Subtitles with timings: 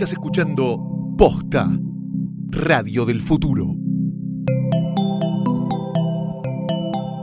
[0.00, 0.80] Estás escuchando
[1.18, 1.68] Posta,
[2.48, 3.74] Radio del Futuro.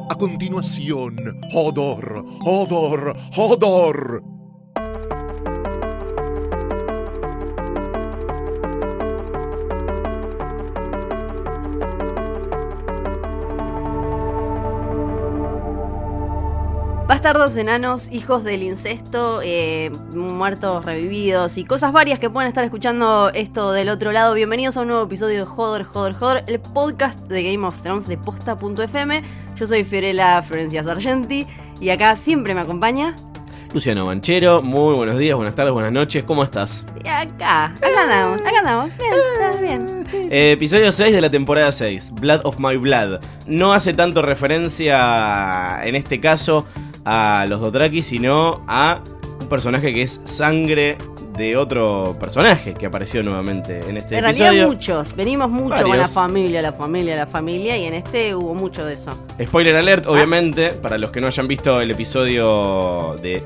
[0.08, 1.16] A continuación,
[1.56, 4.37] Hodor, Hodor, Hodor.
[17.18, 23.32] Bastardos enanos, hijos del incesto, eh, muertos revividos y cosas varias que pueden estar escuchando
[23.34, 24.36] esto del otro lado.
[24.36, 28.08] Bienvenidos a un nuevo episodio de Joder, Joder, Joder, el podcast de Game of Thrones
[28.08, 29.24] de posta.fm.
[29.56, 31.48] Yo soy Fiorella Florencia Sargenti
[31.82, 33.16] y acá siempre me acompaña.
[33.78, 36.88] Luciano Manchero, muy buenos días, buenas tardes, buenas noches, ¿cómo estás?
[37.06, 40.08] Y acá, acá andamos, acá andamos, bien, está bien.
[40.10, 40.18] sí.
[40.32, 43.20] Eh, episodio 6 de la temporada 6, Blood of My Blood.
[43.46, 46.66] No hace tanto referencia, en este caso,
[47.06, 49.00] a los Dothraki, sino a
[49.42, 50.98] un personaje que es sangre
[51.38, 54.44] de otro personaje que apareció nuevamente en este En episodio.
[54.54, 56.12] realidad muchos, venimos mucho con la Varios.
[56.14, 59.12] familia, la familia, la familia y en este hubo mucho de eso.
[59.40, 60.14] Spoiler alert, Ah.
[60.14, 63.44] obviamente, para los que no hayan visto el episodio de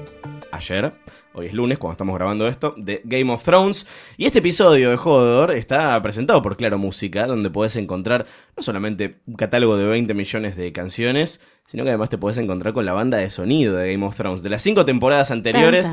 [0.51, 0.93] ayer,
[1.33, 3.87] hoy es lunes cuando estamos grabando esto, de Game of Thrones.
[4.17, 9.21] Y este episodio de Hodor está presentado por Claro Música, donde puedes encontrar no solamente
[9.25, 12.93] un catálogo de 20 millones de canciones, sino que además te puedes encontrar con la
[12.93, 14.43] banda de sonido de Game of Thrones.
[14.43, 15.87] De las cinco temporadas anteriores,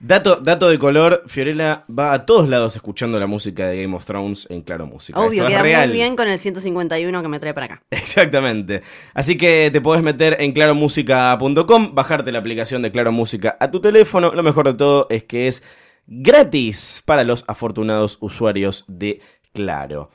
[0.00, 4.04] dato, dato de color, Fiorella va a todos lados escuchando la música de Game of
[4.04, 5.18] Thrones en Claro Música.
[5.18, 5.88] Obvio, Esto es queda real.
[5.88, 7.82] muy bien con el 151 que me trae para acá.
[7.90, 8.82] Exactamente.
[9.14, 13.80] Así que te podés meter en claromusica.com, bajarte la aplicación de Claro Música a tu
[13.80, 14.32] teléfono.
[14.34, 15.62] Lo mejor de todo es que es
[16.06, 19.20] gratis para los afortunados usuarios de
[19.52, 20.10] Claro.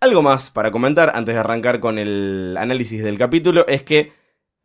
[0.00, 4.12] Algo más para comentar antes de arrancar con el análisis del capítulo es que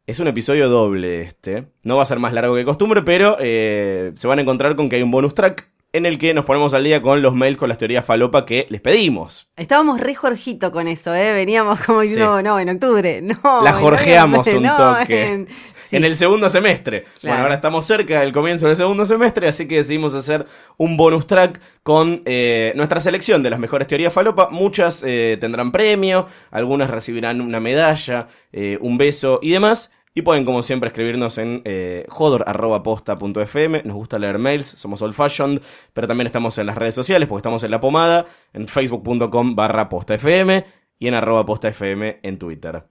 [0.09, 1.65] es un episodio doble este.
[1.83, 4.89] No va a ser más largo que costumbre, pero eh, se van a encontrar con
[4.89, 7.57] que hay un bonus track en el que nos ponemos al día con los mails
[7.57, 9.49] con las teorías falopa que les pedimos.
[9.55, 11.33] Estábamos re Jorgito con eso, ¿eh?
[11.33, 12.43] Veníamos como diciendo, Sí.
[12.43, 13.63] no, en octubre, no.
[13.63, 15.25] La jorgeamos un no, toque.
[15.25, 15.47] en-
[15.83, 15.95] sí.
[15.95, 17.05] En el segundo semestre.
[17.05, 17.17] Claro.
[17.23, 20.45] Bueno, ahora estamos cerca del comienzo del segundo semestre, así que decidimos hacer
[20.77, 24.49] un bonus track con eh, nuestra selección de las mejores teorías falopa.
[24.51, 29.91] Muchas eh, tendrán premio, algunas recibirán una medalla, eh, un beso y demás.
[30.15, 33.83] Y pueden, como siempre, escribirnos en eh, jodor.posta.fm.
[33.85, 35.61] Nos gusta leer mails, somos old fashioned,
[35.93, 39.87] pero también estamos en las redes sociales, porque estamos en La Pomada, en facebook.com barra
[39.89, 40.63] postafm
[40.97, 42.83] y en arroba postafm en Twitter.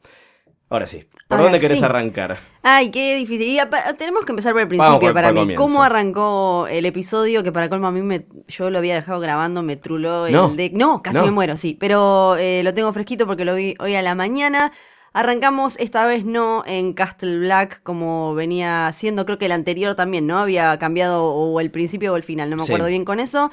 [0.70, 1.84] Ahora sí, ¿por Ahora dónde querés sí.
[1.84, 2.36] arrancar?
[2.62, 3.48] Ay, qué difícil.
[3.48, 3.58] Y
[3.96, 5.40] tenemos que empezar por el principio por- para por mí.
[5.40, 5.62] comienzo.
[5.64, 7.42] ¿Cómo arrancó el episodio?
[7.42, 10.50] Que para colmo a mí me, yo lo había dejado grabando, me truló el No.
[10.50, 10.70] de.
[10.74, 11.24] No, casi No.
[11.24, 11.74] me muero, sí.
[11.80, 14.70] Pero eh, lo tengo fresquito porque lo vi hoy a la mañana.
[15.12, 20.26] Arrancamos esta vez no en Castle Black como venía haciendo, creo que el anterior también,
[20.26, 20.38] ¿no?
[20.38, 22.70] Había cambiado o el principio o el final, no me Sí.
[22.72, 23.50] acuerdo bien con eso.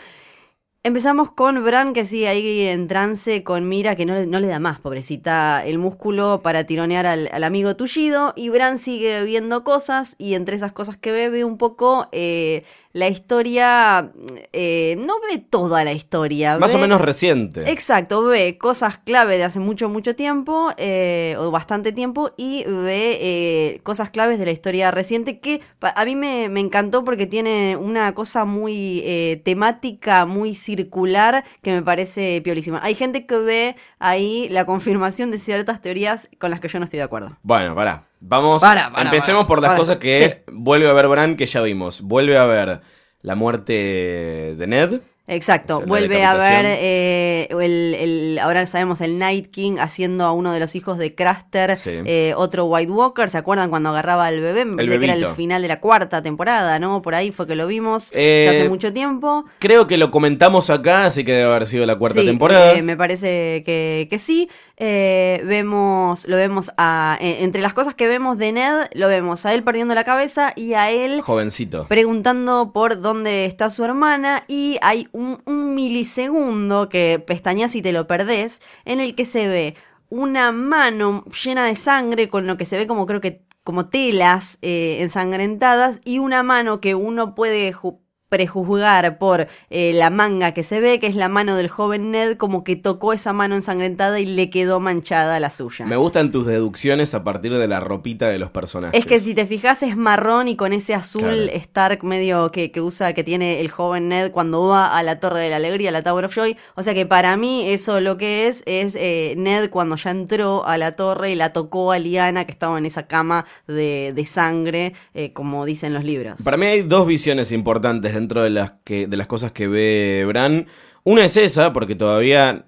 [0.89, 4.45] Empezamos con Bran que sigue ahí en trance con Mira que no, le- no le
[4.45, 8.33] da más, pobrecita, el músculo para tironear al, al amigo tullido.
[8.35, 12.63] Y Bran sigue viendo cosas y entre esas cosas que ve ve un poco eh,
[12.93, 14.11] la historia,
[14.53, 16.59] eh, no ve toda la historia.
[16.59, 17.69] Más o menos reciente.
[17.69, 23.81] Exacto, ve cosas clave de hace mucho, mucho tiempo, eh, o bastante tiempo, y ve
[23.83, 28.13] cosas claves de la historia reciente que a mí me, me encantó porque tiene una
[28.15, 32.79] cosa muy temática, muy circular, que me parece piolísima.
[32.83, 36.85] Hay gente que ve ahí la confirmación de ciertas teorías con las que yo no
[36.85, 37.37] estoy de acuerdo.
[37.43, 38.07] Bueno, pará.
[38.19, 38.61] Vamos.
[38.61, 42.01] Para, para, empecemos para, por las cosas que vuelve a ver Bran, que ya vimos.
[42.01, 42.81] Vuelve a ver
[43.21, 45.01] la muerte de Ned.
[45.27, 49.77] Exacto, O sea, la vuelve a ver eh, el, el- ahora sabemos el Night King
[49.79, 51.89] haciendo a uno de los hijos de Craster, Sí.
[52.05, 54.65] eh, otro White Walker, ¿se acuerdan cuando agarraba al bebé?
[54.65, 57.01] Me parece que era el final de la cuarta temporada, ¿no?
[57.01, 59.45] Por ahí fue que lo vimos Eh, hace mucho tiempo.
[59.57, 62.73] Creo que lo comentamos acá, así que debe haber sido la cuarta Sí, temporada.
[62.73, 64.47] eh, me parece que, que sí.
[64.77, 69.45] Eh, vemos, lo vemos a, eh, entre las cosas que vemos de Ned, lo vemos
[69.45, 71.87] a él perdiendo la cabeza y a él Jovencito.
[71.87, 77.93] preguntando por dónde está su hermana y hay un, un milisegundo que pestañas y te
[77.93, 79.75] lo perdés en el que se ve
[80.09, 84.59] una mano llena de sangre con lo que se ve como creo que como telas
[84.61, 87.99] eh, ensangrentadas y una mano que uno puede ju-
[88.29, 92.37] prejuzgar por eh, la manga que se ve, que es la mano del joven Ned,
[92.37, 95.85] como que tocó esa mano ensangrentada y le quedó manchada la suya.
[95.85, 98.99] Me gustan tus deducciones a partir de la ropita de los personajes.
[98.99, 101.51] Es que si te fijas es marrón y con ese azul Claro.
[101.53, 105.39] Stark medio que, que usa, que tiene el joven Ned cuando va a la Torre
[105.41, 106.57] de la Alegría, a la Tower of Joy.
[106.75, 110.65] O sea que para mí eso lo que es es eh, Ned cuando ya entró
[110.65, 114.25] a la torre y la tocó a Liana que estaba en esa cama de, de
[114.25, 116.41] sangre, eh, como dicen los libros.
[116.43, 120.25] Para mí hay dos visiones importantes dentro de las, que, de las cosas que ve
[120.27, 120.65] Bran.
[121.03, 122.65] Una es esa, porque todavía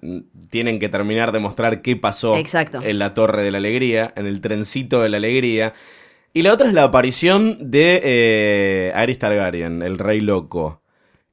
[0.50, 2.80] tienen que terminar de mostrar qué pasó Exacto.
[2.80, 5.74] en la Torre de la Alegría, en el trencito de la Alegría.
[6.32, 10.82] Y la otra es la aparición de eh, Targaryen, el rey loco.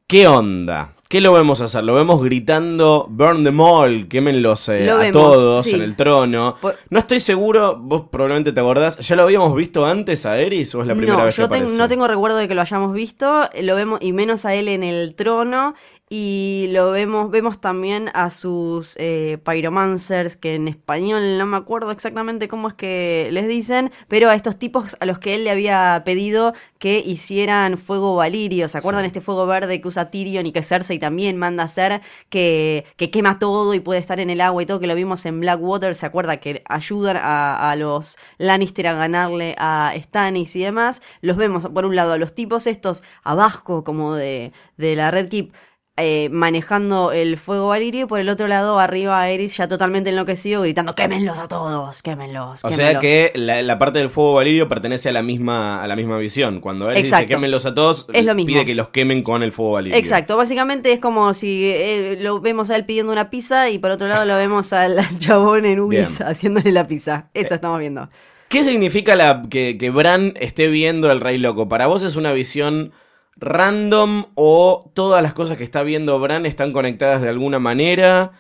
[0.08, 0.95] ¿Qué onda?
[1.08, 1.84] ¿Qué lo vemos hacer?
[1.84, 5.76] Lo vemos gritando Burn them all, quémenlos eh, Lo a vemos, todos sí.
[5.76, 6.56] en el trono.
[6.60, 10.74] Por- No estoy seguro, vos probablemente te acordás, ¿ya lo habíamos visto antes a Aerys
[10.74, 11.78] o es la primera no, vez que yo ten- aparece?
[11.78, 14.84] no tengo recuerdo de que lo hayamos visto, lo vemos y menos a él en
[14.84, 15.76] el trono
[16.08, 21.90] y lo vemos vemos también a sus eh, pyromancers que en español no me acuerdo
[21.90, 25.50] exactamente cómo es que les dicen, pero a estos tipos a los que él le
[25.52, 30.52] había pedido que hicieran fuego valirio, ¿se acuerdan este fuego verde que usa Tyrion y
[30.52, 34.42] que Cersei también manda a hacer que, que quema todo y puede estar en el
[34.42, 38.18] agua y todo que lo vimos en Blackwater, ¿se acuerda que ayudan a, a los
[38.38, 41.02] Lannister a ganarle a Stannis y demás?
[41.22, 45.30] Los vemos por un lado a los tipos estos abajo como de, de la Red
[45.30, 45.54] Keep
[45.98, 50.62] eh, manejando el fuego valirio y por el otro lado arriba Eris ya totalmente enloquecido
[50.62, 52.66] gritando quémenlos a todos, quémenlos.
[52.66, 53.02] O sea quémenlos".
[53.02, 56.60] que la, la parte del fuego valirio pertenece a la misma, a la misma visión.
[56.60, 57.28] Cuando dice Exacto.
[57.30, 58.48] quémenlos a todos, Es lo mismo.
[58.54, 59.98] pide que los quemen con el fuego valirio.
[59.98, 63.92] Exacto, básicamente es como si eh, lo vemos a él pidiendo una pizza y por
[63.92, 67.30] otro lado lo vemos al chabón en Ubis haciéndole la pizza.
[67.34, 68.10] Esa estamos viendo.
[68.50, 71.68] ¿Qué significa la, que, que Bran esté viendo al Rey Loco?
[71.70, 72.92] ¿Para vos es una visión
[73.38, 78.34] random o todas las cosas que está viendo Bran están conectadas de alguna manera?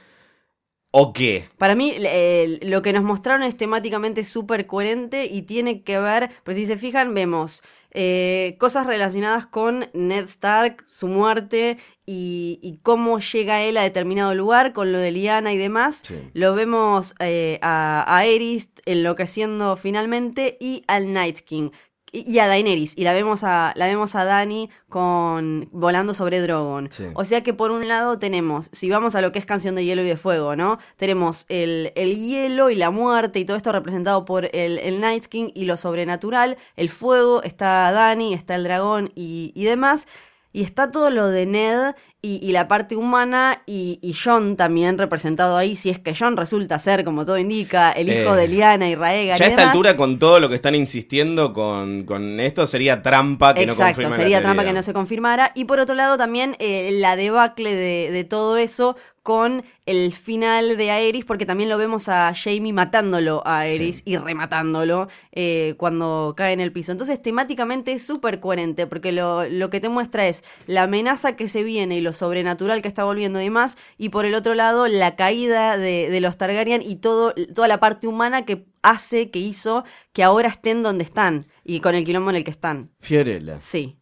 [0.97, 1.49] ¿O qué?
[1.57, 6.29] Para mí, eh, lo que nos mostraron es temáticamente súper coherente y tiene que ver,
[6.45, 12.77] pues si se fijan, vemos eh, cosas relacionadas con Ned Stark, su muerte y, y
[12.81, 16.03] cómo llega él a determinado lugar, con lo de Lyanna y demás.
[16.07, 16.15] Sí.
[16.33, 21.71] Lo vemos eh, a, a Aerys enloqueciendo finalmente y al Night King.
[22.15, 26.41] Y y a Daenerys, y la vemos a, la vemos a Dani con volando sobre
[26.41, 26.89] Drogon.
[26.91, 27.05] Sí.
[27.13, 29.83] O sea que por un lado tenemos, si vamos a lo que es Canción de
[29.83, 30.77] Hielo y de Fuego, ¿no?
[30.95, 35.25] Tenemos el, el hielo y la muerte y todo esto representado por el, el Night
[35.25, 40.07] King y lo sobrenatural, el fuego, está Dani, está el dragón y, y demás.
[40.55, 44.97] Y está todo lo de Ned y, y la parte humana y, y John también
[44.97, 48.47] representado ahí, si es que John resulta ser, como todo indica, el hijo Eh, de
[48.47, 49.37] Liana y Raegar.
[49.37, 49.73] Ya a esta demás.
[49.73, 54.07] altura, con todo lo que están insistiendo con, con esto, sería trampa que no Exacto,
[54.07, 55.51] confirme la sería trampa que no se confirmara.
[55.55, 60.77] Y por otro lado también eh, la debacle de, de todo eso con el final
[60.77, 66.35] de Aerys, porque también lo vemos a Jamie matándolo a Aerys y rematándolo eh, cuando
[66.37, 66.91] cae en el piso.
[66.91, 71.47] Entonces temáticamente es súper coherente, porque lo, lo que te muestra es la amenaza que
[71.47, 74.87] se viene y lo sobrenatural que está volviendo y demás, y por el otro lado
[74.87, 79.39] la caída de, de los Targaryen y todo, toda la parte humana que hace, que
[79.39, 82.91] hizo que ahora estén donde están y con el quilombo en el que están.
[82.99, 83.59] Fiorella.
[83.59, 83.97] Sí.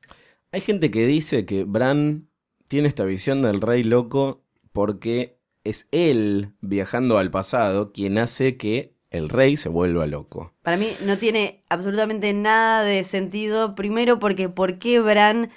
[0.51, 2.27] Hay gente que dice que Bran
[2.67, 4.42] tiene esta visión del rey loco
[4.73, 10.51] porque es él viajando al pasado quien hace que el rey se vuelva loco.
[10.63, 13.75] Para mí no tiene absolutamente nada de sentido.
[13.75, 15.51] Primero porque ¿por qué Bran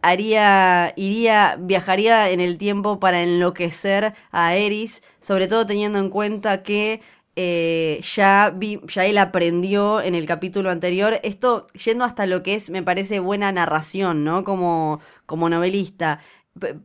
[0.00, 5.02] haría, iría, viajaría en el tiempo para enloquecer a Eris?
[5.20, 7.02] Sobre todo teniendo en cuenta que
[7.36, 11.18] eh, ya, vi, ya él aprendió en el capítulo anterior.
[11.22, 14.44] Esto yendo hasta lo que es, me parece, buena narración, ¿no?
[14.44, 16.20] Como, como novelista.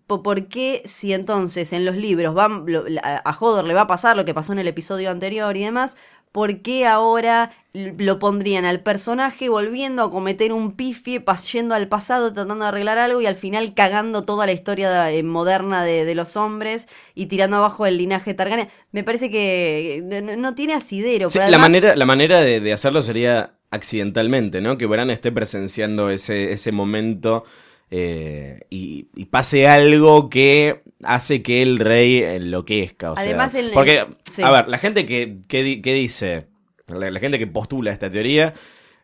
[0.07, 2.65] ¿Por qué si entonces en los libros van,
[3.03, 5.95] a Hodor le va a pasar lo que pasó en el episodio anterior y demás?
[6.31, 12.33] ¿Por qué ahora lo pondrían al personaje volviendo a cometer un pifie, yendo al pasado,
[12.33, 16.15] tratando de arreglar algo y al final cagando toda la historia eh, moderna de, de
[16.15, 18.67] los hombres y tirando abajo el linaje Targaryen?
[18.91, 20.03] Me parece que
[20.37, 21.29] no, tiene asidero.
[21.29, 24.77] Sí, pero la manera, la manera de, de hacerlo sería accidentalmente, ¿no?
[24.77, 27.45] Que Bran esté presenciando ese, ese momento
[27.91, 33.11] eh, y, y pase algo que hace que el rey enloquezca.
[33.11, 34.41] O sea, Además, el- porque, sí.
[34.41, 36.47] a ver, la gente que, que, que dice,
[36.87, 38.53] la, la gente que postula esta teoría,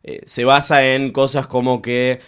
[0.04, 2.20] eh, se basa en cosas como que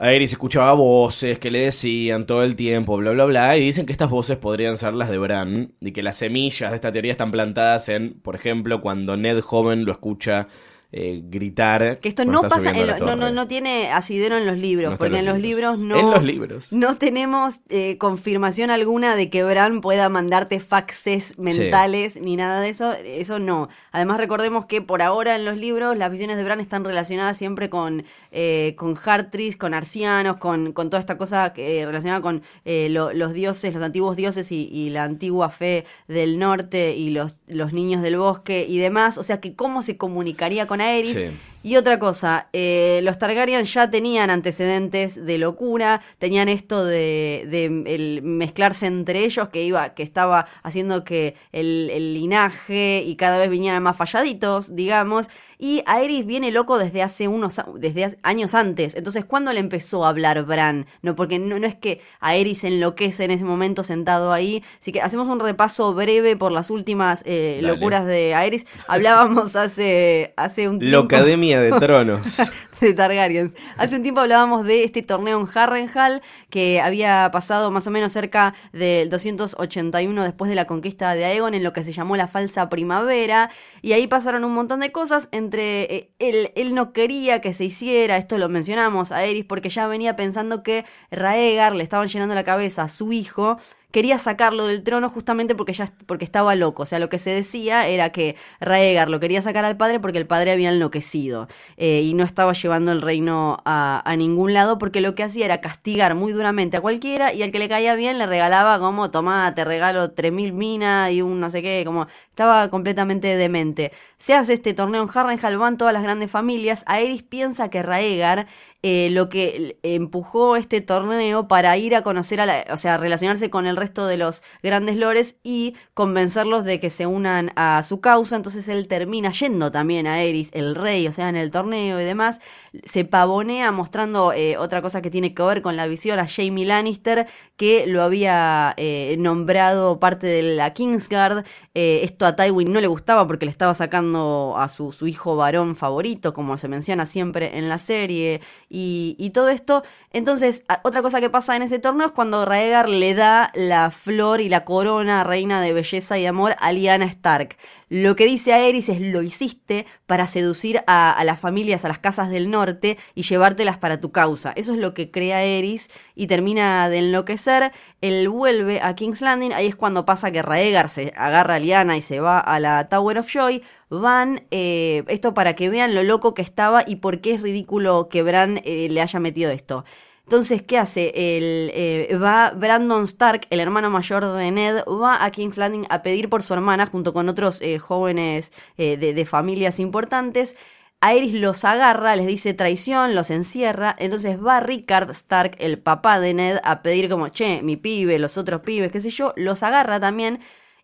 [0.00, 3.92] Aerys escuchaba voces que le decían todo el tiempo, bla, bla, bla, y dicen que
[3.92, 7.32] estas voces podrían ser las de Bran, y que las semillas de esta teoría están
[7.32, 10.46] plantadas en, por ejemplo, cuando Ned joven lo escucha
[10.90, 11.98] eh, gritar.
[12.00, 14.96] Que esto no pasa, en lo- no, no, no tiene asidero en los libros, No
[14.98, 15.98] porque en los libros no...
[15.98, 16.72] En los libros.
[16.72, 22.70] No tenemos eh, confirmación alguna de que Bran pueda mandarte faxes mentales ni nada de
[22.70, 22.92] eso.
[23.04, 23.68] Eso no.
[23.92, 27.68] Además, recordemos que por ahora en los libros las visiones de Bran están relacionadas siempre
[27.68, 32.42] con, eh, con Hartris, con arcianos, con, con toda esta cosa que, eh, relacionada con
[32.64, 37.36] lo- los dioses, los antiguos dioses y, y la antigua fe del norte y los,
[37.46, 39.18] los niños del bosque y demás.
[39.18, 41.14] O sea, que cómo se comunicaría con Aerys.
[41.14, 41.30] Sí.
[41.62, 47.64] Y otra cosa, eh, los Targaryen ya tenían antecedentes de locura, tenían esto de, de
[47.64, 53.38] el mezclarse entre ellos que iba, que estaba haciendo que el, el linaje y cada
[53.38, 55.28] vez vinieran más falladitos, digamos.
[55.58, 58.94] Y Aerys viene loco desde hace unos desde años antes.
[58.94, 60.86] Entonces, ¿cuándo le empezó a hablar Bran?
[61.02, 64.62] No, porque no, no es que Aerys enloquece en ese momento sentado ahí.
[64.80, 68.66] Así que hacemos un repaso breve por las últimas eh, locuras de Aerys.
[68.86, 70.96] Hablábamos hace, hace un tiempo.
[70.96, 72.38] La Academia de Tronos.
[72.80, 73.54] de Targaryens.
[73.76, 78.12] Hace un tiempo hablábamos de este torneo en Harrenhal que había pasado más o menos
[78.12, 82.28] cerca del 281 después de la conquista de Aegon en lo que se llamó la
[82.28, 83.50] falsa primavera
[83.82, 87.64] y ahí pasaron un montón de cosas entre eh, él, él no quería que se
[87.64, 92.34] hiciera, esto lo mencionamos a Eris porque ya venía pensando que Raegar le estaban llenando
[92.34, 93.58] la cabeza a su hijo
[93.90, 96.82] quería sacarlo del trono justamente porque ya porque estaba loco.
[96.82, 100.18] O sea, lo que se decía era que Raegar lo quería sacar al padre porque
[100.18, 104.78] el padre había enloquecido eh, y no estaba llevando el reino a, a ningún lado
[104.78, 107.94] porque lo que hacía era castigar muy duramente a cualquiera y al que le caía
[107.94, 112.06] bien le regalaba como, tomá, te regalo 3.000 minas y un no sé qué, como
[112.30, 113.92] estaba completamente demente.
[114.18, 116.84] Se hace este torneo en Harrenhal, van todas las grandes familias.
[116.86, 118.46] Aerys piensa que Raegar
[118.82, 123.50] eh, lo que empujó este torneo para ir a conocer a la, o sea, relacionarse
[123.50, 128.00] con el resto de los grandes lores y convencerlos de que se unan a su
[128.00, 128.36] causa.
[128.36, 132.04] Entonces él termina yendo también a Eris, el rey, o sea, en el torneo y
[132.04, 132.40] demás.
[132.84, 136.64] Se pavonea mostrando eh, otra cosa que tiene que ver con la visión a Jamie
[136.64, 141.44] Lannister, que lo había eh, nombrado parte de la Kingsguard.
[141.74, 145.34] Eh, esto a Tywin no le gustaba porque le estaba sacando a su, su hijo
[145.34, 149.82] varón favorito, como se menciona siempre en la serie y, y todo esto.
[150.12, 154.40] Entonces, otra cosa que pasa en ese torneo es cuando Raegar le da la flor
[154.40, 157.56] y la corona reina de belleza y amor a Lyanna Stark.
[157.88, 162.28] Lo que dice Aerys es lo hiciste para seducir a, las familias, a las casas
[162.28, 164.52] del norte y llevártelas para tu causa.
[164.56, 167.72] Eso es lo que crea Aerys y termina de enloquecer.
[168.02, 171.96] Él vuelve a King's Landing, ahí es cuando pasa que Raegar se agarra a Lyanna
[171.96, 173.62] y se va a la Tower of Joy.
[173.90, 178.08] Van, eh, esto para que vean lo loco que estaba y por qué es ridículo
[178.10, 179.84] que Bran eh, le haya metido esto.
[180.28, 181.10] Entonces, ¿qué hace?
[181.14, 186.02] El, eh, va Brandon Stark, el hermano mayor de Ned, va a King's Landing a
[186.02, 190.54] pedir por su hermana junto con otros eh, jóvenes eh, de, de familias importantes.
[191.00, 193.96] Aerys los agarra, les dice traición, los encierra.
[193.98, 198.36] Entonces va Rickard Stark, el papá de Ned, a pedir como, che, mi pibe, los
[198.36, 199.32] otros pibes, qué sé yo.
[199.34, 200.40] Los agarra también.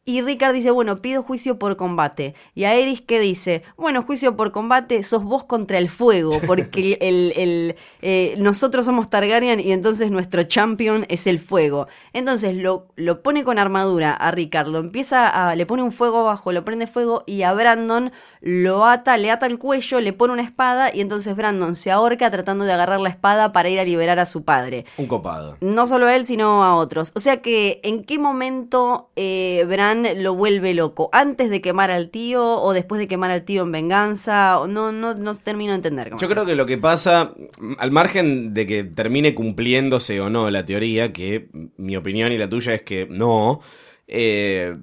[0.06, 2.34] Y Rickard dice, bueno, pido juicio por combate.
[2.54, 7.32] Y Aerys que dice, bueno, juicio por combate, sos vos contra el fuego, porque el,
[7.36, 11.86] el, eh, nosotros somos Targaryen y entonces nuestro champion es el fuego.
[12.12, 16.20] Entonces lo, lo pone con armadura a Rickard, lo empieza a, le pone un fuego
[16.20, 20.34] abajo, lo prende fuego y a Brandon lo ata, le ata el cuello, le pone
[20.34, 23.84] una espada y entonces Brandon se ahorca tratando de agarrar la espada para ir a
[23.84, 24.84] liberar a su padre.
[24.98, 25.56] Un copado.
[25.60, 27.12] No solo a él, sino a otros.
[27.14, 29.64] O sea que, ¿en qué momento eh,
[30.02, 31.08] Bran lo vuelve loco?
[31.12, 34.60] ¿Antes de quemar al tío o después de quemar al tío en venganza?
[34.60, 36.10] O No, no, no termino de entender.
[36.10, 37.34] cómo Yo creo que lo que pasa,
[37.78, 42.48] al margen de que termine cumpliéndose o no la teoría, que mi opinión y la
[42.48, 43.60] tuya es que no,
[44.06, 44.76] eh,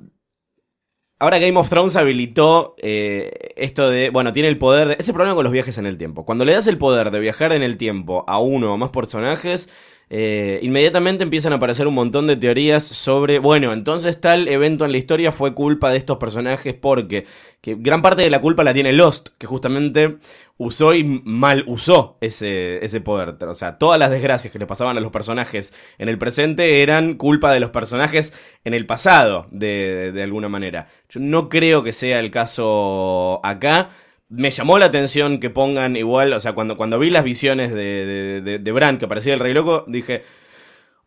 [1.20, 5.36] ahora Game of Thrones habilitó eh, esto de, bueno, tiene el poder, de, ese problema
[5.36, 6.26] con los viajes en el tiempo.
[6.26, 9.70] Cuando le das el poder de viajar en el tiempo a uno o más personajes,
[10.14, 14.92] eh, inmediatamente empiezan a aparecer un montón de teorías sobre, bueno, entonces tal evento en
[14.92, 17.26] la historia fue culpa de estos personajes porque
[17.62, 20.18] que gran parte de la culpa la tiene Lost, que justamente
[20.58, 23.38] usó y mal usó ese, ese poder.
[23.48, 27.14] O sea, todas las desgracias que le pasaban a los personajes en el presente eran
[27.14, 28.34] culpa de los personajes
[28.66, 30.90] en el pasado, de, de alguna manera.
[31.10, 33.92] Yo no creo que sea el caso acá.
[34.34, 38.42] Me llamó la atención que pongan igual, o sea, cuando, cuando vi las visiones de,
[38.60, 40.24] de, Bran que parecía el Rey Loco, dije,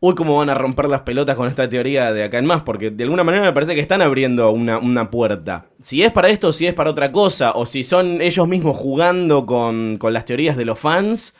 [0.01, 2.91] uy, cómo van a romper las pelotas con esta teoría de acá en más, porque
[2.91, 5.67] de alguna manera me parece que están abriendo una, una puerta.
[5.83, 9.47] Si es para esto, si es para otra cosa, o si son ellos mismos jugando
[9.47, 11.35] con, con las teorías de los fans,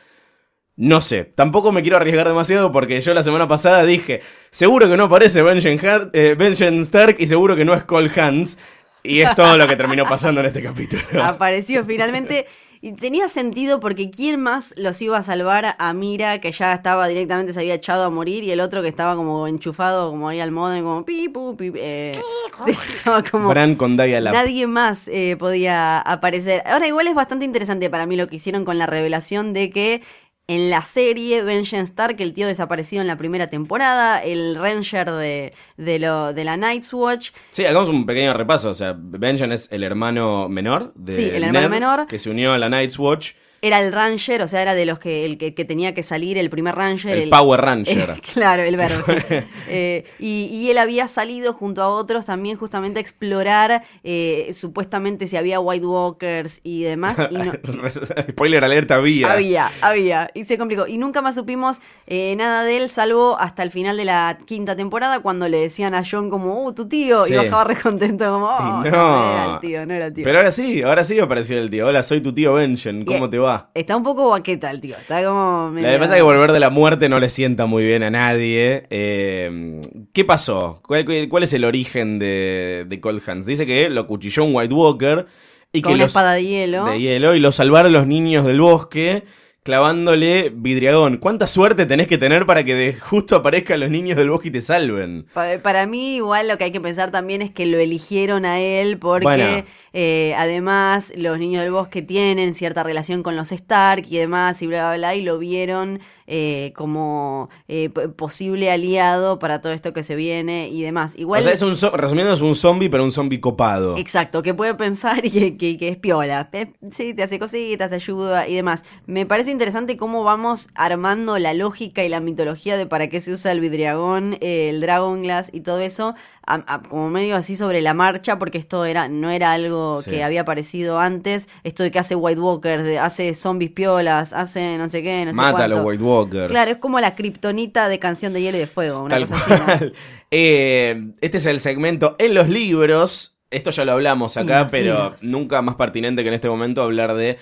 [0.77, 4.97] No sé, tampoco me quiero arriesgar demasiado porque yo la semana pasada dije, seguro que
[4.97, 8.57] no aparece Benjen, Har- eh, Benjen Stark y seguro que no es Cole Hans.
[9.05, 11.23] Y es todo lo que terminó pasando en este capítulo.
[11.23, 12.45] Apareció finalmente.
[12.81, 17.07] Y tenía sentido porque ¿quién más los iba a salvar a Mira, que ya estaba
[17.07, 20.39] directamente, se había echado a morir, y el otro que estaba como enchufado, como ahí
[20.39, 22.21] al modem, como pi, pu, pi, eh,
[22.63, 23.49] sí, estaba como...
[23.49, 23.95] Bran con.
[23.95, 26.61] Nadie más eh, podía aparecer.
[26.67, 30.03] Ahora igual es bastante interesante para mí lo que hicieron con la revelación de que
[30.47, 35.53] en la serie Benjen Stark, el tío desaparecido en la primera temporada, el Ranger de,
[35.77, 38.69] de, lo, de la Night's Watch, Sí, hagamos un pequeño repaso.
[38.69, 42.07] O sea, Benjen es el hermano menor de Sí, el hermano Ned, menor.
[42.07, 43.31] que se unió a la Night's Watch.
[43.65, 46.37] Era el Ranger, o sea, era de los que el que, que tenía que salir,
[46.37, 47.17] el primer Ranger.
[47.17, 48.21] El Power Ranger.
[48.33, 49.45] claro, el verde.
[49.67, 55.27] Eh, y, y él había salido junto a otros también justamente a explorar eh, supuestamente
[55.27, 57.17] si había White Walkers y demás.
[57.31, 57.51] Y no,
[58.29, 59.31] Spoiler alerta, había.
[59.31, 60.29] Había, había.
[60.35, 60.85] Y se complicó.
[60.85, 64.75] Y nunca más supimos eh, nada de él, salvo hasta el final de la quinta
[64.75, 67.25] temporada, cuando le decían a John como, uh, tu tío.
[67.25, 67.33] Sí.
[67.33, 70.23] Y bajaba re contento, como, oh, Y no, era el tío, no era el tío.
[70.23, 71.87] Pero ahora sí, ahora sí apareció el tío.
[71.87, 73.03] Hola, soy tu tío Benjen.
[73.03, 73.54] ¿Cómo Y- te va?
[73.73, 74.95] Está un poco baqueta el tío.
[74.97, 75.71] Está como.
[75.73, 78.09] Lo que pasa es que volver de la muerte no le sienta muy bien a
[78.09, 78.85] nadie.
[78.89, 79.81] Eh,
[80.13, 80.79] ¿Qué pasó?
[80.85, 83.45] ¿Cuál, cuál es el origen de, de Cold Hands?
[83.45, 85.25] Dice que lo cuchilló un White Walker
[85.73, 86.85] y Con que una los- espada de hielo.
[86.85, 89.23] de hielo y lo salvaron los niños del bosque
[89.65, 91.17] clavándole vidriagón.
[91.17, 94.51] ¿Cuánta suerte tenés que tener para que de justo aparezcan los niños del bosque y
[94.51, 95.25] te salven?
[95.33, 98.59] Pa- Para mí, igual lo que hay que pensar también es que lo eligieron a
[98.59, 99.63] él porque Bueno.
[99.93, 104.67] eh, además los niños del bosque tienen cierta relación con los Stark y demás y
[104.67, 110.03] bla, bla, bla, y lo vieron eh, como eh, posible aliado para todo esto que
[110.03, 111.15] se viene y demás.
[111.17, 113.97] Igual, o sea, es un zo- resumiendo, es un zombie, pero un zombie copado.
[113.97, 116.49] Exacto, que puede pensar y que, que- que es piola.
[116.53, 118.83] Eh, Sí, te hace cositas, te ayuda y demás.
[119.05, 123.31] Me parece interesante cómo vamos armando la lógica y la mitología de para qué se
[123.33, 126.15] usa el vidriagón, eh, el Dragon Glass y todo eso,
[126.47, 130.11] a- a- como medio así sobre la marcha, porque esto era no era algo Sí.
[130.11, 131.49] que había aparecido antes.
[131.63, 135.31] Esto de que hace White Walker, de, hace zombies piolas, hace no sé qué, no
[135.31, 135.83] sé Mata a los.
[135.85, 136.51] White Walkers.
[136.51, 139.35] Claro, es como la kriptonita de Canción de Hielo y de Fuego, una Tal cosa
[139.37, 139.83] así.
[139.85, 139.91] ¿no?
[140.31, 143.35] Eh, este es el segmento en los libros.
[143.51, 145.23] Esto ya lo hablamos acá, pero libros.
[145.23, 147.37] nunca más pertinente que en este momento hablar de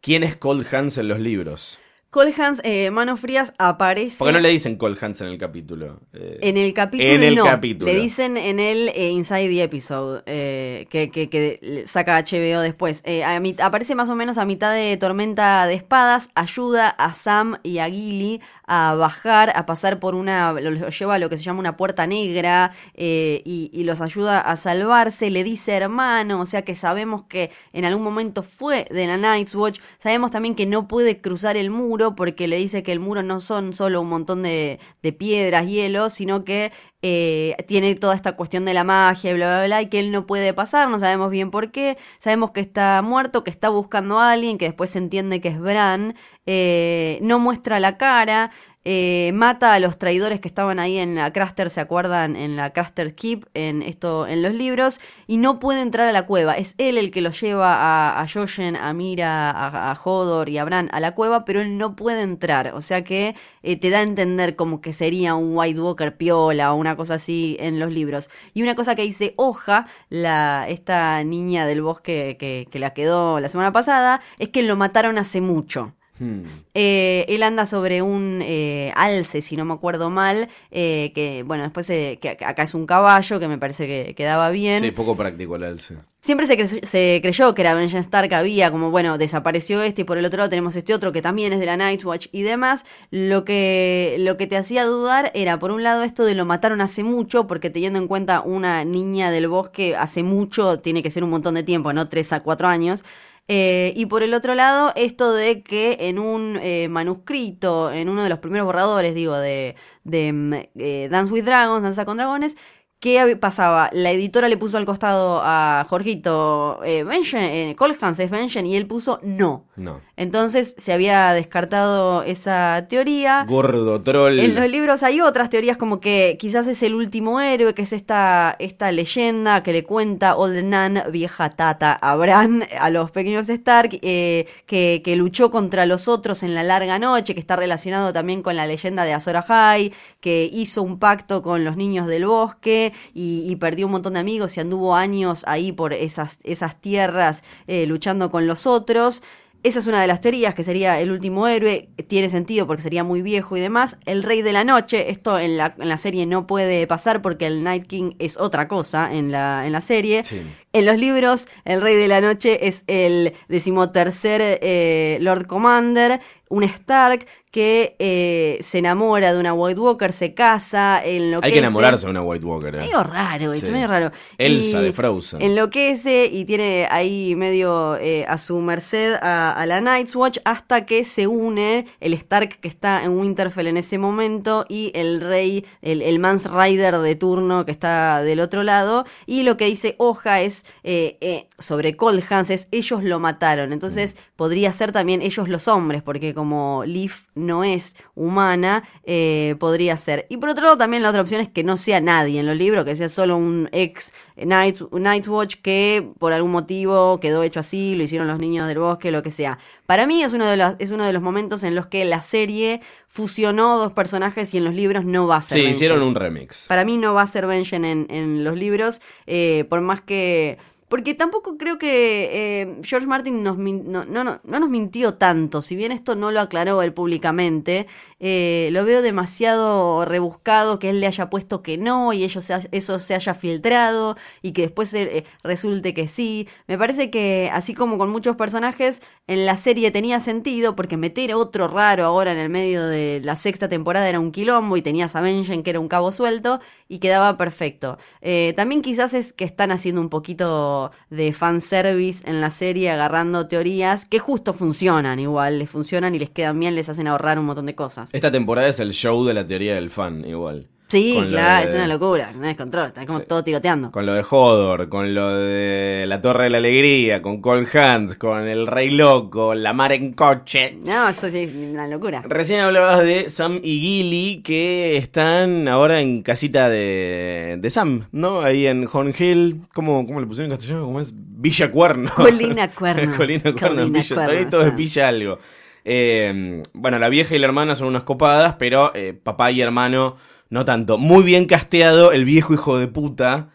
[0.00, 1.78] quién es Cold Hans en los libros.
[2.10, 4.16] Cole Hans, eh, Manos Frías, aparece.
[4.18, 6.00] Porque no le dicen Cold Hans en el capítulo.
[6.14, 7.44] Eh, En el capítulo En el no.
[7.44, 7.92] capítulo.
[7.92, 13.02] Le dicen en el eh, Inside the Episode eh, que, que- que saca HBO después.
[13.04, 16.30] Eh, a mi- aparece más o menos a mitad de Tormenta de Espadas.
[16.34, 20.52] Ayuda a Sam y a Gilly a bajar, a pasar por una.
[20.52, 24.40] Lo, lo lleva a lo que se llama una puerta negra eh, y, los ayuda
[24.40, 25.30] a salvarse.
[25.30, 29.54] Le dice hermano, o sea que sabemos que en algún momento fue de la Night's
[29.54, 29.80] Watch.
[29.98, 33.40] Sabemos también que no puede cruzar el muro porque le dice que el muro no
[33.40, 34.78] son solo un montón de
[35.18, 36.70] piedras, hielo, sino que
[37.02, 40.10] eh, tiene toda esta cuestión de la magia y bla, bla, bla, y que él
[40.10, 44.18] no puede pasar, no sabemos bien por qué, sabemos que está muerto, que está buscando
[44.18, 48.50] a alguien, que después se entiende que es Bran, eh, no muestra la cara,
[48.90, 52.36] eh, mata a los traidores que estaban ahí en la Craster, ¿se acuerdan?
[52.36, 56.24] En la Craster Keep, en esto, en los libros, y no puede entrar a la
[56.24, 56.56] cueva.
[56.56, 60.64] Es él el que los lleva a, a a Mira, a, a Hodor y a
[60.64, 62.72] Bran a la cueva, pero él no puede entrar.
[62.74, 66.72] O sea que eh, te da a entender como que sería un White Walker piola
[66.72, 68.30] o una cosa así en los libros.
[68.54, 73.38] Y una cosa que dice Hoja, la, esta niña del bosque que, que la quedó
[73.38, 75.92] la semana pasada, es que lo mataron hace mucho.
[76.18, 76.42] Hmm.
[76.74, 81.64] Eh, él anda sobre un eh, alce, si no me acuerdo mal, eh, que bueno,
[81.64, 84.82] después que acá es un caballo, que me parece que quedaba bien.
[84.82, 85.96] Sí, poco práctico el alce.
[86.20, 90.04] Siempre se, cre- se creyó que era Benjen Stark, había como, bueno, desapareció este y
[90.04, 92.42] por el otro lado tenemos este otro que también es de la Night's Watch y
[92.42, 92.84] demás.
[93.10, 96.80] Lo que, lo que te hacía dudar era, por un lado, esto de lo mataron
[96.80, 101.24] hace mucho, porque teniendo en cuenta una niña del bosque hace mucho, tiene que ser
[101.24, 103.04] un montón de tiempo, no tres a cuatro años.
[103.50, 108.22] Eh, y por el otro lado, esto de que en un eh, manuscrito, en uno
[108.22, 112.58] de los primeros borradores, digo, de, de mm, eh, Dance with Dragons, Danza con Dragones,
[113.00, 113.90] ¿Qué pasaba?
[113.92, 118.76] La editora le puso al costado a Jorgito, eh, Benjen, eh, Colhans es Benjen, y
[118.76, 119.66] él puso no.
[119.76, 120.00] No.
[120.16, 123.46] Entonces se había descartado esa teoría.
[123.48, 124.40] Gordo troll.
[124.40, 127.92] En los libros hay otras teorías como que quizás es el último héroe, que es
[127.92, 133.48] esta, esta leyenda que le cuenta Old Nan, vieja tata, a Bran, a los pequeños
[133.48, 138.12] Stark, eh, que, que luchó contra los otros en la larga noche, que está relacionado
[138.12, 142.26] también con la leyenda de Azor Ahai, que hizo un pacto con los niños del
[142.26, 147.42] bosque y, perdió un montón de amigos y anduvo años ahí por esas, esas tierras
[147.66, 149.22] eh, luchando con los otros.
[149.64, 151.88] Esa es una de las teorías, que sería el último héroe.
[152.06, 153.98] Tiene sentido porque sería muy viejo y demás.
[154.06, 157.46] El Rey de la Noche, esto en la, en la serie no puede pasar porque
[157.46, 160.22] el Night King es otra cosa en la, en la serie.
[160.22, 160.42] Sí.
[160.72, 166.62] En los libros, el Rey de la Noche es el decimotercer eh, Lord Commander, un
[166.64, 171.46] Stark que eh, se enamora de una White Walker, se casa, enloquece.
[171.46, 172.74] Hay que enamorarse de una White Walker.
[172.74, 172.78] ¿eh?
[172.80, 173.72] Medio raro, eso, Sí.
[173.72, 174.10] medio raro.
[174.36, 175.40] Elsa Y de Frozen.
[175.42, 180.84] Enloquece y tiene ahí medio eh, a su merced a, a la Night's Watch hasta
[180.86, 185.64] que se une el Stark que está en Winterfell en ese momento y el rey,
[185.82, 189.04] el, el Mans Rider de turno que está del otro lado.
[189.26, 193.72] Y lo que dice Hoja es eh, eh, sobre Colhans es ellos lo mataron.
[193.72, 194.18] Entonces Mm.
[194.36, 200.26] podría ser también ellos los hombres, porque como Leaf no es humana, eh, podría ser.
[200.28, 202.56] Y por otro lado, también la otra opción es que no sea nadie en los
[202.56, 207.94] libros, que sea solo un ex Night, Nightwatch que por algún motivo quedó hecho así,
[207.94, 209.58] lo hicieron los niños del bosque, lo que sea.
[209.88, 212.20] Para mí es uno de los, es uno de los momentos en los que la
[212.20, 215.56] serie fusionó dos personajes y en los libros no va a ser.
[215.56, 215.74] Sí, Benjen.
[215.76, 216.66] hicieron un remix.
[216.66, 220.58] Para mí no va a ser Benjen en, en los libros, eh, por más que...
[220.88, 225.60] Porque tampoco creo que eh, George Martin nos no, no, no, no nos mintió tanto,
[225.60, 227.86] si bien esto no lo aclaró él públicamente,
[228.20, 233.14] eh, lo veo demasiado rebuscado que él le haya puesto que no y eso se
[233.14, 236.48] haya filtrado y que después eh, resulte que sí.
[236.66, 241.34] Me parece que así como con muchos personajes, en la serie tenía sentido porque meter
[241.34, 245.14] otro raro ahora en el medio de la sexta temporada era un quilombo y tenías
[245.16, 247.98] a Benjen que era un cabo suelto y quedaba perfecto.
[248.20, 253.46] Eh, también quizás es que están haciendo un poquito de fanservice en la serie, agarrando
[253.46, 257.46] teorías que justo funcionan igual, les funcionan y les quedan bien, les hacen ahorrar un
[257.46, 258.14] montón de cosas.
[258.14, 260.68] Esta temporada es el show de la teoría del fan, igual.
[260.88, 263.24] Sí, claro, de- es una locura, no descontrol, está como Sí.
[263.28, 263.90] todo tiroteando.
[263.92, 268.16] Con lo de Hodor, con lo de la Torre de la Alegría, con Cole Hunt,
[268.16, 270.78] con el Rey Loco, la mar en coche.
[270.86, 272.22] No, eso sí es una locura.
[272.26, 278.40] Recién hablabas de Sam y Gilly que están ahora en casita de, de Sam, ¿no?
[278.40, 279.60] Ahí en Horn Hill.
[279.74, 280.86] ¿Cómo, ¿Cómo le pusieron en castellano?
[280.86, 281.12] ¿Cómo es?
[281.14, 282.10] Villa Cuerno.
[282.16, 283.14] Colina Cuerno.
[283.16, 284.14] Colina Cuerno, Colina Villa.
[284.14, 284.74] Cuerno, ahí todo es.
[284.74, 285.38] Villa algo.
[285.84, 290.16] Eh, bueno, la vieja y la hermana son unas copadas, pero eh, papá y hermano
[290.50, 290.98] no tanto.
[290.98, 293.50] Muy bien casteado el viejo hijo de puta.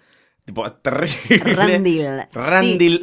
[0.45, 1.53] Tipo, terrible.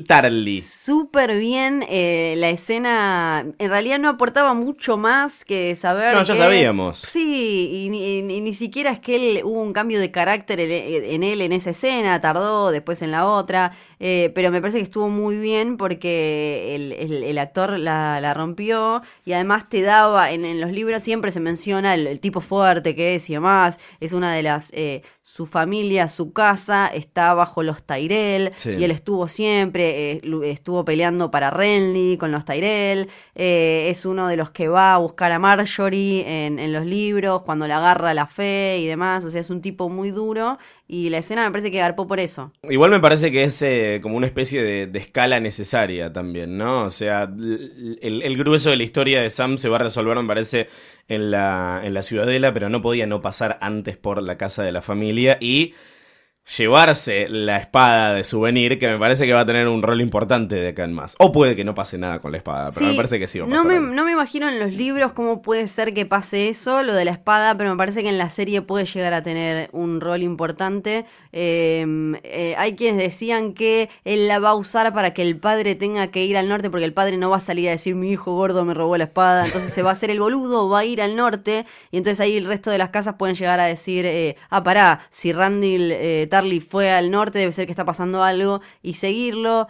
[0.07, 0.61] Tarly.
[0.61, 3.47] Súper bien eh, la escena.
[3.59, 6.15] En realidad no aportaba mucho más que saber.
[6.15, 6.99] No, ya que- sabíamos.
[6.99, 10.71] Sí, y, ni- y ni siquiera es que él hubo un cambio de carácter en,
[10.71, 13.73] en él en esa escena, tardó después en la otra.
[14.01, 18.35] Eh, pero me parece que estuvo muy bien porque el, el- el actor la, la
[18.35, 20.33] rompió y además te daba.
[20.33, 23.79] En, en los libros siempre se menciona el, el tipo fuerte que es y demás.
[24.01, 24.73] Es una de las.
[24.73, 28.71] eh, su familia, su casa está bajo los Tyrell Sí.
[28.77, 34.27] y él estuvo siempre, eh, estuvo peleando para Renly con los Tyrell, eh, es uno
[34.27, 38.13] de los que va a buscar a Marjorie en, en los libros, cuando le agarra
[38.13, 40.59] la fe y demás, o sea, es un tipo muy duro
[40.93, 42.53] y la escena me parece que garpó por eso.
[42.69, 46.83] Igual me parece que es eh, como una especie de, escala necesaria también, ¿no?
[46.83, 50.27] O sea, el, el grueso de la historia de Sam se va a resolver, me
[50.27, 50.67] parece,
[51.07, 54.73] en la, en la ciudadela, pero no podía no pasar antes por la casa de
[54.73, 55.75] la familia y
[56.57, 60.57] llevarse la espada de souvenir, que me parece que va a tener un rol importante
[60.57, 61.15] de acá en más.
[61.19, 63.39] O puede que no pase nada con la espada, pero Sí, me parece que sí
[63.39, 63.95] va a no pasar me, algo.
[63.95, 67.13] no me imagino en los libros cómo puede ser que pase eso, lo de la
[67.13, 71.05] espada, pero me parece que en la serie puede llegar a tener un rol importante.
[71.33, 71.87] Eh,
[72.25, 76.09] eh, hay quienes decían que él la va a usar para que el padre tenga
[76.09, 78.35] que ir al norte, porque el padre no va a salir a decir mi hijo
[78.35, 81.01] gordo me robó la espada, entonces se va a hacer el boludo, va a ir
[81.01, 84.37] al norte, y entonces ahí el resto de las casas pueden llegar a decir, eh,
[84.51, 85.93] ah, pará, si Randall
[86.41, 89.69] Tarly fue al norte, debe ser que está pasando algo, y seguirlo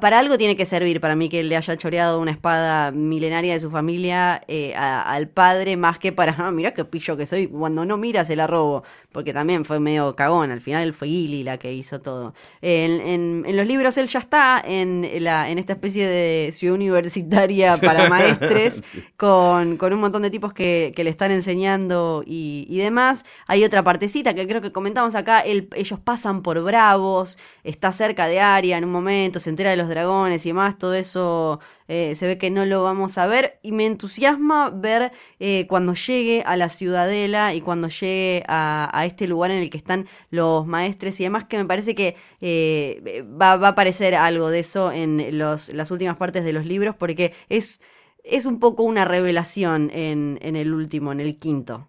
[0.00, 3.60] para algo tiene que servir para mí que le haya choreado una espada milenaria de
[3.60, 7.84] su familia eh, al padre, más que para, ah, mirá qué pillo que soy, cuando
[7.84, 8.82] no mira se la robo,
[9.16, 12.34] porque también fue medio cagón, al final fue Gilly la que hizo todo.
[12.60, 16.74] En, en- en los libros él ya está en, la, en esta especie de ciudad
[16.74, 18.82] universitaria para maestres,
[19.16, 23.24] con, con un montón de tipos que, que le están enseñando y, y demás.
[23.46, 28.40] Hay otra partecita que creo que comentamos acá, ellos pasan por Bravos, está cerca de
[28.40, 32.26] Aria en un momento, se entera de los dragones y demás, todo eso eh, se
[32.26, 36.56] ve que no lo vamos a ver y me entusiasma ver eh, cuando llegue a
[36.56, 41.24] la ciudadela y cuando llegue a, este lugar en el que están los maestres y
[41.24, 45.68] demás, que me parece que eh, va, va a aparecer algo de eso en los,
[45.70, 47.80] las últimas partes de los libros porque es
[48.28, 51.88] es un poco una revelación en, en el último, en el quinto.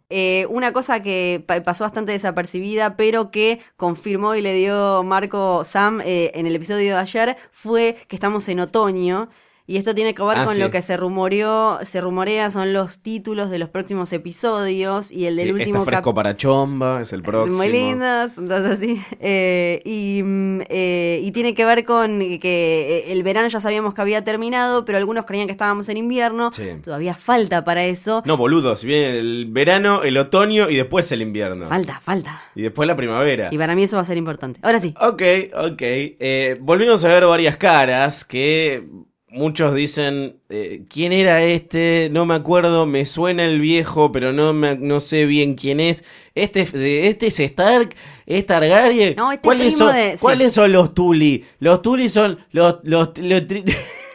[0.49, 5.99] Una cosa que pa- pasó bastante desapercibida, pero que confirmó y le dio Marco Sam
[6.05, 9.29] en el episodio de ayer, fue que estamos en otoño.
[9.69, 10.61] Y esto tiene que ver Ah, con sí.
[10.61, 15.35] lo que se rumoreó, se rumorea son los títulos de los próximos episodios y el
[15.35, 17.57] del Sí, último está fresco para Chomba, es el próximo.
[17.57, 19.01] Muy lindas, entonces sí.
[19.19, 23.93] Eh, y, mm, eh, y tiene que ver con que eh, el verano ya sabíamos
[23.93, 26.51] que había terminado, pero algunos creían que estábamos en invierno.
[26.53, 26.69] Sí.
[26.81, 28.23] Todavía falta para eso.
[28.25, 31.67] No, boludo, si viene el verano, el otoño y después el invierno.
[31.67, 32.41] Falta, falta.
[32.55, 33.49] Y después la primavera.
[33.51, 34.61] Y para mí eso va a ser importante.
[34.63, 34.93] Ahora sí.
[35.01, 35.21] Ok,
[35.53, 35.81] ok.
[35.81, 38.87] Eh, volvimos a ver varias caras que
[39.29, 42.09] muchos dicen, eh, ¿quién era este?
[42.11, 46.03] No me acuerdo, me suena el viejo, pero no, me- no sé bien quién es.
[46.35, 46.61] Este,
[47.07, 49.15] este es Stark, es Targaryen.
[49.15, 50.15] No, este ¿Cuáles, primo son, de-.
[50.19, 51.45] ¿Cuáles son los Tully?
[51.59, 52.77] Los Tully son los...
[52.83, 53.09] los,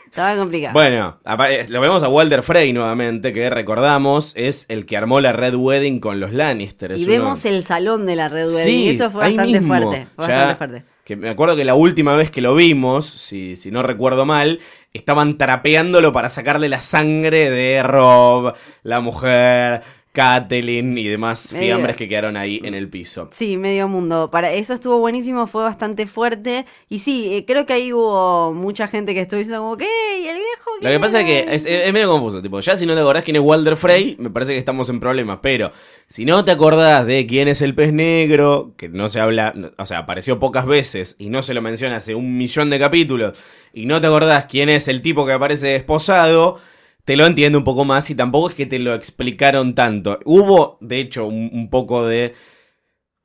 [0.07, 0.75] Estaba complicado.
[0.75, 5.33] Bueno, apare- lo vemos a Walter Frey nuevamente, que recordamos es el que armó la
[5.33, 6.93] Red Wedding con los Lannister.
[6.93, 8.63] es y uno- vemos el salón de la Red Wedding.
[8.65, 9.75] Sí, eso fue ahí bastante mismo.
[9.75, 10.07] fuerte.
[10.15, 10.85] Fue Ya bastante fuerte.
[11.05, 14.61] Que me acuerdo que la última vez que lo vimos, si, si no recuerdo mal,
[14.93, 22.07] estaban trapeándolo para sacarle la sangre de Rob, la mujer, Catelyn y demás fiambres que
[22.07, 23.31] quedaron ahí en el piso.
[23.33, 24.31] Sí, medio mundo.
[24.31, 26.67] Para eso estuvo buenísimo, fue bastante fuerte.
[26.91, 29.89] Y sí, eh, creo que ahí hubo mucha gente que estuvo diciendo como, ¿qué?
[30.23, 30.71] ¿Y el viejo?
[30.83, 33.25] Lo que pasa es que es, es medio confuso, tipo, ya si no te acordás
[33.25, 35.73] quién es Walter Frey, me parece que estamos en problemas, pero
[36.09, 39.87] si no te acordás de quién es el pez negro, que no se habla, o
[39.87, 43.39] sea, apareció pocas veces y no se lo menciona hace un millón de capítulos,
[43.73, 46.59] y no te acordás quién es el tipo que aparece desposado,
[47.05, 50.19] te lo entiendo un poco más y tampoco es que te lo explicaron tanto.
[50.25, 52.35] Hubo, de hecho, un, un poco de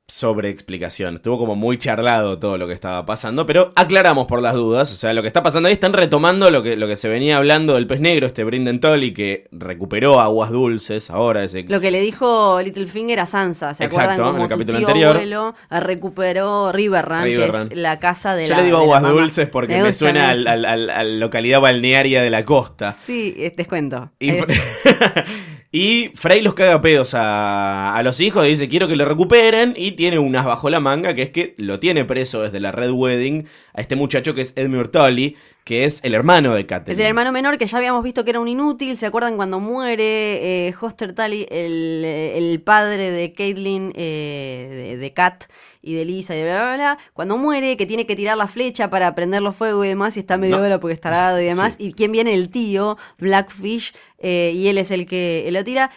[0.08, 1.16] sobreexplicación.
[1.16, 4.90] Estuvo como muy charlado todo lo que estaba pasando, pero aclaramos por las dudas.
[4.90, 7.36] O sea, lo que está pasando ahí están retomando lo que, lo que se venía
[7.36, 11.44] hablando del pez negro, este Brinden Tully que recuperó aguas dulces ahora.
[11.44, 11.64] Ese...
[11.68, 14.36] Lo que le dijo Littlefinger a Sansa, ¿se Exacto, acuerdan?
[14.36, 15.16] en el tu capítulo tío anterior.
[15.16, 19.82] abuelo recuperó Riverrun, que es la casa de Yo la le digo aguas dulces porque
[19.82, 22.92] me, suena a la localidad balnearia de la costa.
[22.92, 24.10] Sí, descuento.
[24.18, 24.44] Y, Eh,
[25.70, 29.74] y Frey los caga pedos a, a los hijos y dice quiero que lo recuperen
[29.76, 32.90] y tiene unas bajo la manga que es que lo tiene preso desde la Red
[32.90, 35.36] Wedding a este muchacho que es Edmure Tully
[35.68, 36.94] que es el hermano de Catelyn.
[36.94, 38.96] Es el hermano menor que ya habíamos visto que era un inútil.
[38.96, 45.12] ¿Se acuerdan cuando muere eh, Hoster Tully, el, el padre de Caitlyn, eh, de, de
[45.12, 45.44] Kat
[45.82, 46.98] y de Lisa y de bla, bla, bla?
[47.12, 50.38] Cuando muere, que tiene que tirar la flecha para prenderlo fuego y demás, y está
[50.38, 50.62] medio No.
[50.64, 51.74] hora porque está arado y demás.
[51.74, 51.88] Sí.
[51.88, 55.90] Y quién viene el tío, Blackfish, eh, y él es el que lo tira.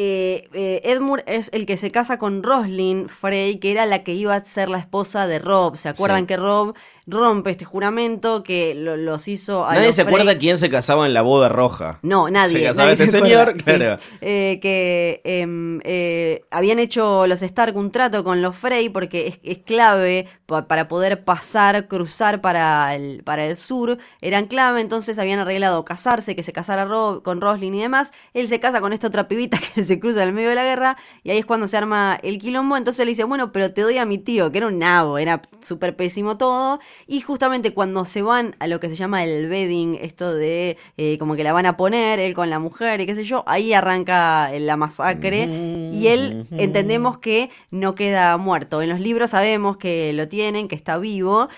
[0.00, 4.14] Eh, eh, Edmure es el que se casa con Roslyn Frey, que era la que
[4.14, 5.76] iba a ser la esposa de Rob.
[5.76, 6.26] ¿Se acuerdan Sí.
[6.28, 6.76] que Rob
[7.10, 10.14] rompe este juramento que lo- los hizo a Nadie se Frey?
[10.14, 11.98] acuerda quién se casaba en la boda roja.
[12.02, 12.58] No, nadie.
[12.58, 13.62] Se casaba nadie ese se señor, sí.
[13.64, 14.00] claro.
[14.20, 19.40] Eh, que em, eh, habían hecho los Stark un trato con los Frey porque es,
[19.42, 23.96] es clave pa- para poder pasar, cruzar para el, para el sur.
[24.20, 26.86] Eran clave, entonces habían arreglado casarse, que se casara
[27.22, 28.12] con Roslin y demás.
[28.34, 30.64] Él se casa con esta otra pibita que se cruza en el medio de la
[30.64, 32.76] guerra y ahí es cuando se arma el quilombo.
[32.76, 35.40] Entonces le dice, bueno, pero te doy a mi tío, que era un nabo, era
[35.60, 36.80] súper pésimo todo.
[37.06, 41.18] Y justamente cuando se van a lo que se llama el bedding, esto de eh,
[41.18, 43.72] como que la van a poner, él con la mujer y qué sé yo, ahí
[43.72, 45.44] arranca la masacre
[45.92, 48.82] y él entendemos que no queda muerto.
[48.82, 51.48] En los libros sabemos que lo tienen, que está vivo.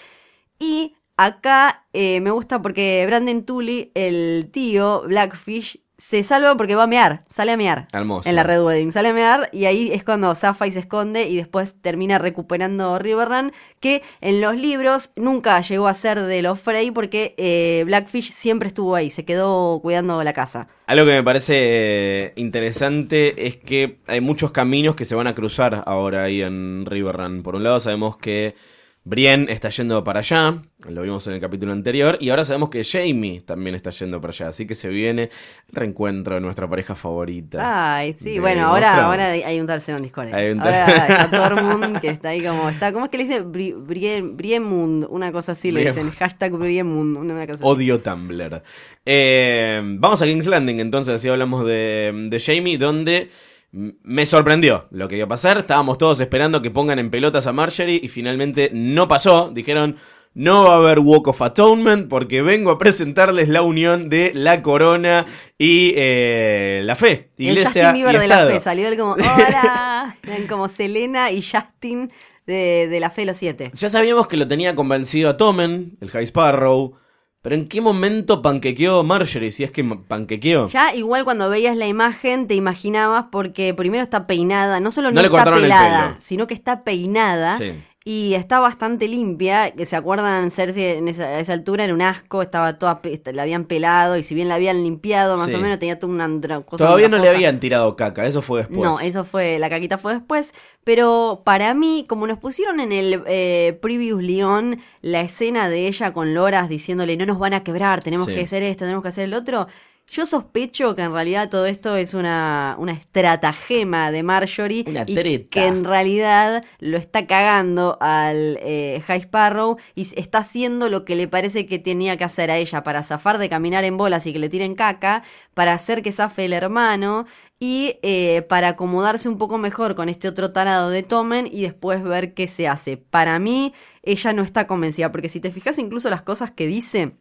[0.59, 6.85] Y acá eh, me gusta porque Brandon Tully, el tío Blackfish, se salva porque va
[6.85, 7.87] a mear, sale a mear.
[7.93, 8.29] Hermoso.
[8.29, 11.37] En la Red Wedding, sale a mear y ahí es cuando Sapphire se esconde y
[11.37, 16.91] después termina recuperando Riverrun, que en los libros nunca llegó a ser de los Frey
[16.91, 20.69] porque eh, Blackfish siempre estuvo ahí, se quedó cuidando la casa.
[20.87, 25.35] Algo que me parece eh, interesante es que hay muchos caminos que se van a
[25.35, 27.43] cruzar ahora ahí en Riverrun.
[27.43, 28.55] Por un lado sabemos que
[29.03, 32.85] Brienne está yendo para allá, lo vimos en el capítulo anterior, y ahora sabemos que
[32.85, 35.23] Jamie también está yendo para allá, así que se viene
[35.71, 37.97] el reencuentro de nuestra pareja favorita.
[37.97, 40.35] Ay, sí, bueno, ahora, hay un tercero en Discord.
[40.35, 43.43] Hay un ahora está Tormund, que está ahí como, está, ¿cómo es que le dice?
[43.43, 47.63] Brie- Brie- Briemund, una cosa así le Briem- dicen, hashtag Briemund, una cosa así.
[47.65, 48.63] Odio Tumblr.
[49.07, 53.31] Eh, vamos a King's Landing entonces, así hablamos de, de Jamie, donde
[53.73, 55.59] me sorprendió lo que iba a pasar.
[55.59, 59.51] Estábamos todos esperando que pongan en pelotas a Marjorie y finalmente no pasó.
[59.51, 59.97] Dijeron,
[60.35, 64.63] no va a haber Walk of Atonement porque vengo a presentarles la unión de la
[64.63, 65.27] corona
[65.59, 67.31] y eh, la fe.
[67.39, 70.17] El Iglesia Justin Bieber y de la fe, salió él como, hola,
[70.49, 72.11] como Selena y Justin
[72.47, 73.71] de, de la fe los siete.
[73.75, 76.97] Ya sabíamos que lo tenía convencido a Tommen, el High Sparrow.
[77.43, 79.51] Pero ¿en qué momento panquequeó Marjorie?
[79.51, 80.67] Si es que panquequeó.
[80.69, 85.15] Ya igual cuando veías la imagen te imaginabas porque primero está peinada, no solo No
[85.17, 86.17] no, le está cortaron el pelada, pelo.
[86.21, 87.57] sino que está peinada.
[87.57, 87.73] Sí.
[88.05, 89.71] Y está bastante limpia.
[89.73, 93.01] Que se acuerdan, Cersei en esa, a esa altura era un asco, estaba toda,
[93.33, 95.57] la habían pelado y si bien la habían limpiado, más Sí.
[95.57, 98.81] o menos tenía toda una cosa Todavía no le habían tirado caca, eso fue después.
[98.81, 100.55] No, eso fue, la caquita fue después.
[100.83, 106.13] Pero para mí, como nos pusieron en el eh, Previous León la escena de ella
[106.13, 108.35] con Loras diciéndole no nos van a quebrar, tenemos Sí.
[108.35, 109.67] que hacer esto, tenemos que hacer el otro.
[110.11, 115.45] Yo sospecho que en realidad todo esto es una, una estratagema de Marjorie Una y
[115.45, 121.15] que en realidad lo está cagando al eh, High Sparrow y está haciendo lo que
[121.15, 124.33] le parece que tenía que hacer a ella para zafar de caminar en bolas y
[124.33, 125.23] que le tiren caca,
[125.55, 127.27] para hacer que zafe el hermano
[127.61, 132.03] y eh, para acomodarse un poco mejor con este otro tarado de Tomen y después
[132.03, 132.97] ver qué se hace.
[132.97, 137.17] Para mí, ella no está convencida, porque si te fijas incluso las cosas que dice,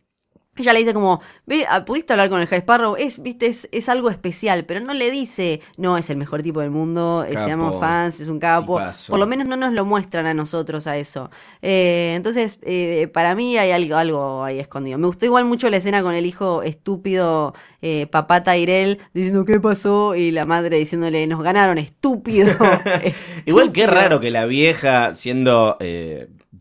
[0.61, 2.95] ella le dice como, ve, ah, ¿pudiste hablar con el High Sparrow?
[2.97, 6.61] Es, viste, es, es algo especial, pero no le dice, no, es el mejor tipo
[6.61, 8.77] del mundo, eh, Capo, seamos fans, es un capo.
[8.77, 9.11] tipazo.
[9.11, 11.29] Por lo menos no nos lo muestran a nosotros a eso.
[11.61, 14.97] Eh, entonces, eh, para mí hay algo, algo ahí escondido.
[14.97, 19.59] Me gustó igual mucho la escena con el hijo estúpido, eh, papá Tyrell, diciendo, ¿qué
[19.59, 20.15] pasó?
[20.15, 22.49] Y la madre diciéndole, nos ganaron, estúpido.
[23.45, 23.87] Igual qué Estúpido.
[23.87, 25.77] raro que la vieja, siendo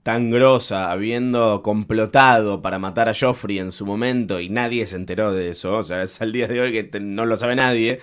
[0.02, 5.32] tan grosa, habiendo complotado para matar a Joffrey en su momento y nadie se enteró
[5.32, 8.00] de eso, o sea, es al día de hoy que te- no lo sabe nadie,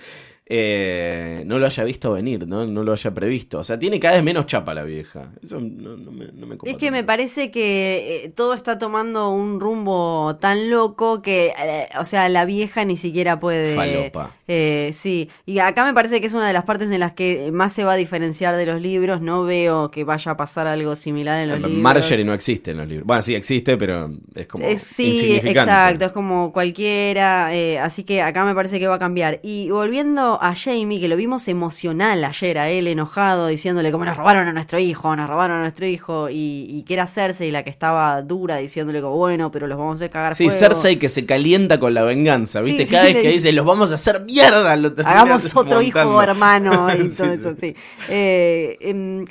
[0.48, 2.66] eh, no lo haya visto venir, ¿no?
[2.66, 3.58] no lo haya previsto.
[3.58, 5.32] O sea, tiene cada vez menos chapa la vieja.
[5.42, 9.30] Eso no, no me, no me Es que me parece que eh, todo está tomando
[9.30, 13.74] un rumbo tan loco que, eh, o sea, la vieja ni siquiera puede...
[13.74, 14.35] Falopa.
[14.48, 17.50] Eh, sí, y acá me parece que es una de las partes en las que
[17.52, 19.20] más se va a diferenciar de los libros.
[19.20, 21.82] No veo que vaya a pasar algo similar en los libros.
[21.82, 23.06] Marjorie no existe en los libros.
[23.06, 25.60] Bueno, sí existe, pero es como Es- sí, insignificante.
[25.60, 29.40] exacto, es como cualquiera, eh, así que acá me parece que va a cambiar.
[29.42, 34.16] Y volviendo a Jamie, que lo vimos emocional ayer, a él enojado, diciéndole como nos
[34.16, 37.64] robaron a nuestro hijo, nos robaron a nuestro hijo, y, y que era Cersei la
[37.64, 40.58] que estaba dura, diciéndole como bueno, pero los vamos a hacer cagar Sí, fuego.
[40.58, 42.86] Cersei que se calienta con la venganza, ¿viste?
[42.86, 46.22] Sí, Cada sí, vez que dice- los vamos a hacer mierda, lo Hagamos otro hijo
[46.22, 47.74] hermano y todo Sí, eso, sí.
[48.08, 49.24] Eh, em,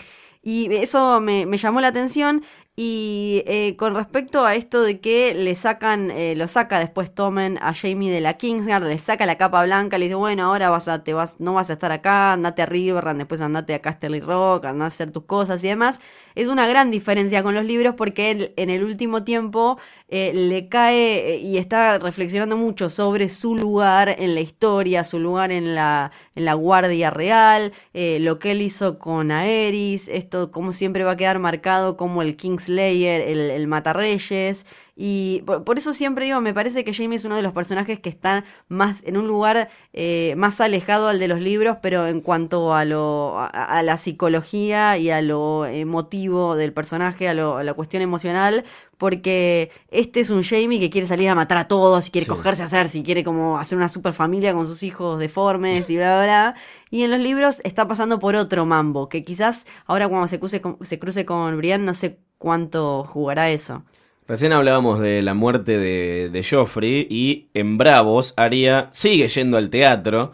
[0.43, 2.43] y eso me, me llamó la atención.
[2.77, 7.57] Y eh, con respecto a esto de que le sacan, eh, lo saca después Tomen
[7.61, 10.89] a Jamie de la Kingsguard, le saca la capa blanca, le dice, bueno, ahora vas
[10.89, 14.19] a, te vas, no vas a estar acá, andate a Riverrun, después andate a Casterly
[14.19, 16.01] Rock, andate a hacer tus cosas y demás.
[16.35, 20.67] Es una gran diferencia con los libros porque él en el último tiempo eh, le
[20.67, 25.75] cae eh, y está reflexionando mucho sobre su lugar en la historia, su lugar en
[25.75, 31.03] la, en la Guardia Real, eh, lo que él hizo con Aerys, esto como siempre
[31.03, 34.65] va a quedar marcado como el Kingslayer, el, el Matarreyes.
[34.97, 37.99] Y por, por eso siempre digo, me parece que Jamie es uno de los personajes
[37.99, 42.21] que están más en un lugar eh, más alejado al de los libros, pero en
[42.21, 47.57] cuanto a lo a, a la psicología y a lo emotivo del personaje, a, lo,
[47.57, 48.63] a la cuestión emocional,
[48.97, 52.31] porque este es un Jamie que quiere salir a matar a todos y quiere Sí.
[52.31, 55.97] cogerse a hacer, si quiere como hacer una super familia con sus hijos deformes y
[55.97, 56.55] bla, bla, bla.
[56.89, 60.61] Y en los libros está pasando por otro mambo, que quizás ahora cuando se cruce
[60.61, 63.83] con, se cruce con Brian no sé cuánto jugará eso.
[64.27, 69.69] Recién hablábamos de la muerte de, de Joffrey y en Bravos Arya sigue yendo al
[69.69, 70.31] teatro,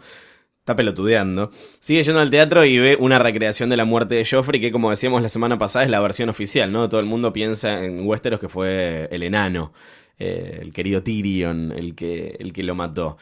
[0.60, 1.50] está pelotudeando,
[1.80, 4.88] sigue yendo al teatro y ve una recreación de la muerte de Joffrey que como
[4.88, 6.88] decíamos la semana pasada es la versión oficial, ¿no?
[6.88, 9.74] Todo el mundo piensa en Westeros que fue el enano,
[10.18, 13.18] eh, el querido Tyrion, el que, el que lo mató.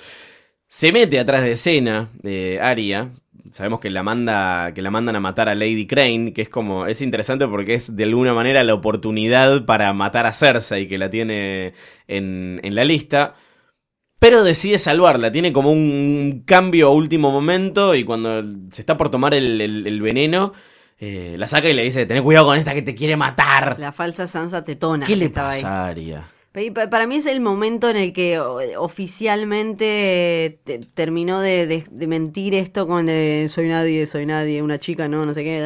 [0.69, 3.11] Se mete atrás de escena de Arya.
[3.53, 6.87] Sabemos que la manda, que la mandan a matar a Lady Crane, que es como,
[6.87, 11.11] es interesante porque es de alguna manera la oportunidad para matar a Cersei, que la
[11.11, 11.75] tiene
[12.09, 13.35] en, en la lista.
[14.19, 19.11] Pero decide salvarla, tiene como un cambio a último momento y cuando se está por
[19.11, 20.53] tomar el, el- el veneno,
[20.99, 23.77] eh, la saca y le dice, ten cuidado con esta que te quiere matar.
[23.79, 25.63] La falsa Sansa Tetona ¿Qué que le estaba ahí.
[26.53, 32.89] Para mí es el momento en el que oficialmente te- terminó de, de- mentir esto
[32.89, 35.61] con de, soy nadie, soy nadie, una chica, no, no sé qué.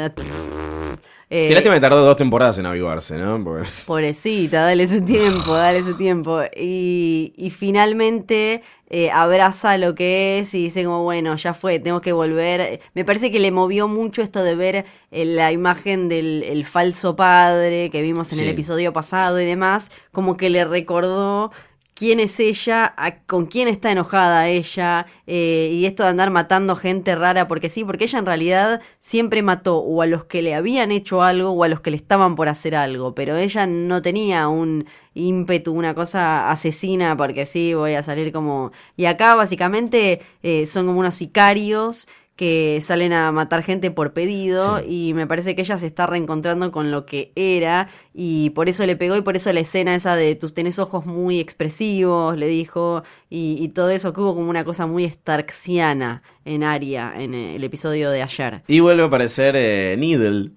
[1.30, 3.42] Eh, Sí, lástima que tardó dos temporadas en avivarse, ¿no?
[3.42, 6.40] Porque- Pobrecita, dale su tiempo, dale su tiempo.
[6.56, 12.00] Y, y finalmente eh, abraza lo que es y dice como, bueno, ya fue, tengo
[12.00, 12.80] que volver.
[12.94, 17.16] Me parece que le movió mucho esto de ver eh, la imagen del el falso
[17.16, 21.50] padre que vimos en el episodio pasado y demás, como que le recordó
[21.94, 22.94] quién es ella,
[23.26, 27.84] con quién está enojada ella, eh, y esto de andar matando gente rara, porque sí,
[27.84, 31.64] porque ella en realidad siempre mató o a los que le habían hecho algo o
[31.64, 35.94] a los que le estaban por hacer algo, pero ella no tenía un ímpetu, una
[35.94, 38.72] cosa asesina, porque sí, voy a salir como...
[38.96, 44.78] Y acá básicamente eh, son como unos sicarios que salen a matar gente por pedido
[44.80, 45.08] Sí.
[45.10, 48.84] y me parece que ella se está reencontrando con lo que era y por eso
[48.86, 52.48] le pegó y por eso la escena esa de tus tenés ojos muy expresivos, le
[52.48, 57.34] dijo, y, y todo eso que hubo como una cosa muy starksiana en Aria en
[57.34, 58.62] el episodio de ayer.
[58.66, 60.50] Y vuelve a aparecer eh, Needle.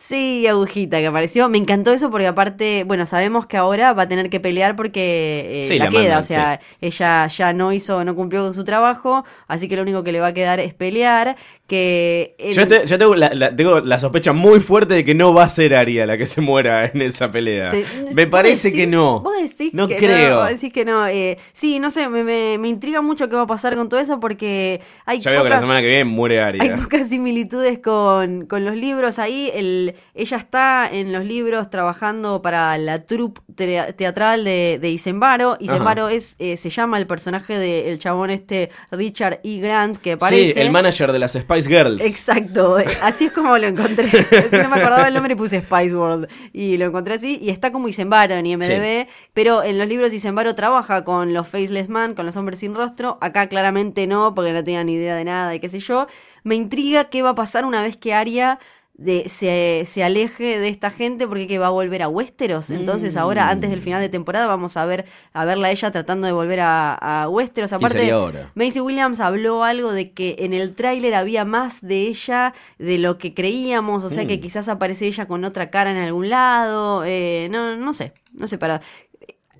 [0.00, 1.48] Sí, agujita que apareció.
[1.48, 5.64] Me encantó eso porque aparte, bueno, sabemos que ahora va a tener que pelear porque
[5.64, 6.00] eh, Sí, la, la queda.
[6.02, 9.82] mandan, o sea, ella ya no hizo, no cumplió con su trabajo, así que lo
[9.82, 11.36] único que le va a quedar es pelear.
[11.66, 15.34] Que Yo, te- yo tengo, la, la- tengo la sospecha muy fuerte de que no
[15.34, 17.72] va a ser Aria la que se muera en esa pelea.
[18.14, 19.20] Me ¿vos parece decís- que no.
[19.20, 20.30] Vos decís No que creo.
[20.36, 20.40] no.
[20.40, 21.06] vos decís que no.
[21.06, 24.00] eh, sí, no sé, me, me- me intriga mucho qué va a pasar con todo
[24.00, 27.80] eso porque hay Ya veo que la pocas- semana que viene muere Hay pocas similitudes
[27.80, 29.50] con, con los libros ahí.
[29.54, 35.56] El, ella está en los libros trabajando para la troupe te- teatral de, de Isembaro.
[35.60, 39.58] Isembaro es, eh, se llama el personaje del chabón este Richard E.
[39.60, 40.54] Grant que aparece.
[40.54, 42.00] Sí, el manager de las Spice Girls.
[42.04, 44.08] Exacto, así es como lo encontré.
[44.50, 47.72] Si no me acordaba el nombre puse Spice World y lo encontré así y está
[47.72, 52.26] como Isembaro en IMDb, pero en los libros Isembaro trabaja con los Faceless Man, con
[52.26, 55.60] los hombres sin rostro, acá claramente no, porque no tenía ni idea de nada y
[55.60, 56.06] qué sé yo.
[56.44, 58.58] Me intriga qué va a pasar una vez que Arya
[58.98, 62.68] de, se, se aleje de esta gente porque que va a volver a Westeros.
[62.70, 66.26] Entonces ahora, antes del final de temporada, vamos a ver a verla a ella tratando
[66.26, 67.72] de volver a, a Westeros.
[67.72, 68.12] Aparte?
[68.54, 73.18] Macy Williams habló algo de que en el tráiler había más de ella de lo
[73.18, 77.48] que creíamos, o sea que quizás aparece ella con otra cara en algún lado, eh,
[77.52, 78.82] no, no sé, no sé, para...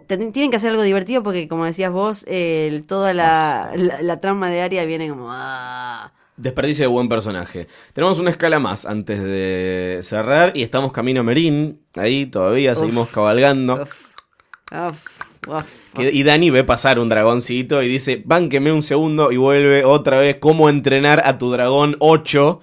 [0.08, 4.48] Tienen que hacer algo divertido porque, como decías vos, eh, toda la, la, la trama
[4.50, 5.28] de Aria viene como...
[5.30, 6.12] ah.
[6.38, 7.66] Desperdicio de buen personaje.
[7.92, 11.80] Tenemos una escala más antes de cerrar y estamos camino a Merín.
[11.96, 13.82] Ahí todavía seguimos cabalgando.
[13.82, 14.14] Uf,
[14.72, 15.06] uf,
[15.48, 19.84] uf, Que- y Dani ve pasar un dragoncito y dice, bánqueme un segundo y vuelve
[19.84, 22.60] otra vez cómo entrenar a tu dragón 8.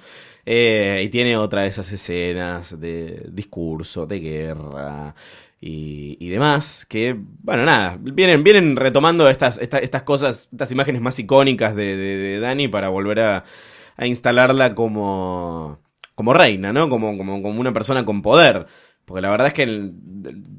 [0.47, 5.15] Eh, y tiene otra de esas escenas de discurso, de guerra
[5.61, 6.85] y, y demás.
[6.89, 12.39] Que, bueno, nada, vienen, vienen retomando estas, esta- estas cosas, estas imágenes más icónicas de,
[12.39, 13.43] Dani para volver a,
[13.97, 15.79] a instalarla como,
[16.15, 16.89] como reina, ¿no?
[16.89, 18.67] Como, como, como una persona con poder.
[19.05, 19.93] Porque la verdad es que el-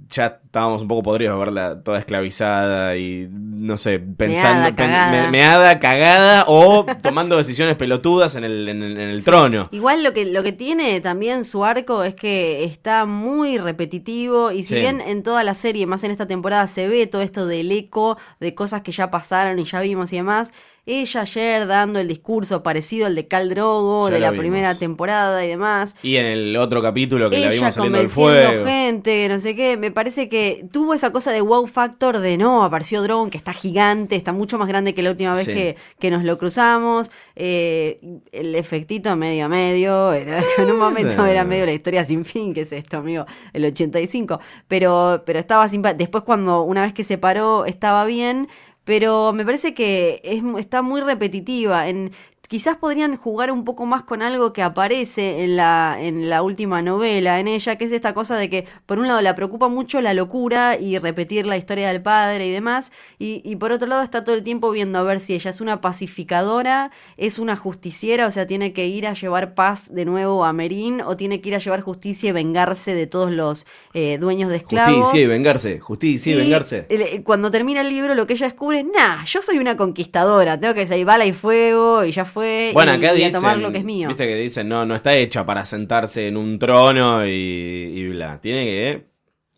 [0.08, 4.60] ya estábamos un poco podridos de verla toda esclavizada y, no sé, pensando...
[4.60, 5.10] Meada, cagada.
[5.24, 9.24] me- meada, cagada o tomando decisiones pelotudas en el, en el, en el Sí.
[9.24, 9.66] trono.
[9.72, 14.62] Igual lo que, lo que tiene también su arco es que está muy repetitivo y
[14.62, 14.80] si Sí.
[14.80, 18.16] bien en toda la serie, más en esta temporada, se ve todo esto del eco
[18.38, 20.52] de cosas que ya pasaron y ya vimos y demás,
[20.86, 24.40] ella ayer dando el discurso parecido al de Cal Drogo Ya de la vimos.
[24.42, 28.08] primera temporada y demás, Y en el otro capítulo que la ella vimos saliendo del
[28.08, 28.64] fuego.
[28.64, 32.62] gente, no sé qué, me parece que tuvo esa cosa de wow factor de no,
[32.62, 35.52] apareció Drogon que está gigante, está mucho más grande que la última vez Sí.
[35.54, 38.00] que, que nos lo cruzamos, eh,
[38.32, 41.30] el efectito medio a medio, en un momento Sí.
[41.30, 45.66] era medio la historia sin fin, que es esto, amigo, el 85, pero, pero estaba
[45.68, 48.48] simpa- después cuando una vez que se paró estaba bien,
[48.86, 51.88] pero me parece que es, está muy repetitiva.
[51.88, 52.12] En,
[52.48, 56.82] quizás podrían jugar un poco más con algo que aparece en la, en la última
[56.82, 60.00] novela, en ella, que es esta cosa de que, por un lado, la preocupa mucho
[60.00, 64.02] la locura y repetir la historia del padre y demás, y, y por otro lado
[64.02, 68.26] está todo el tiempo viendo a ver si ella es una pacificadora, es una justiciera,
[68.26, 71.48] o sea, tiene que ir a llevar paz de nuevo a Merín, o tiene que
[71.50, 74.94] ir a llevar justicia y vengarse de todos los eh, dueños de esclavos.
[75.04, 76.86] Justicia y vengarse, justicia y, Y vengarse.
[76.88, 80.58] el- cuando termina el libro, lo que ella descubre es, nah, yo soy una conquistadora,
[80.58, 82.35] tengo que salir bala y fuego, y ya fue,
[82.72, 84.08] Bueno, y, acá y a dicen, tomar lo que es mío.
[84.08, 88.40] viste que dicen, no, no está hecha para sentarse en un trono y, y bla.
[88.40, 89.06] Tiene que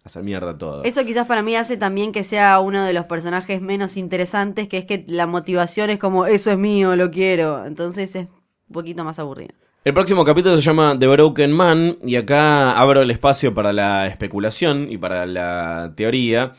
[0.04, 0.84] hacer mierda todo.
[0.84, 4.78] Eso quizás para mí hace también que sea uno de los personajes menos interesantes, que
[4.78, 7.64] es que la motivación es como, eso es mío, lo quiero.
[7.64, 8.26] Entonces es
[8.68, 9.54] un poquito más aburrido.
[9.84, 14.06] El próximo capítulo se llama The Broken Man y acá abro el espacio para la
[14.06, 16.52] especulación y para la teoría.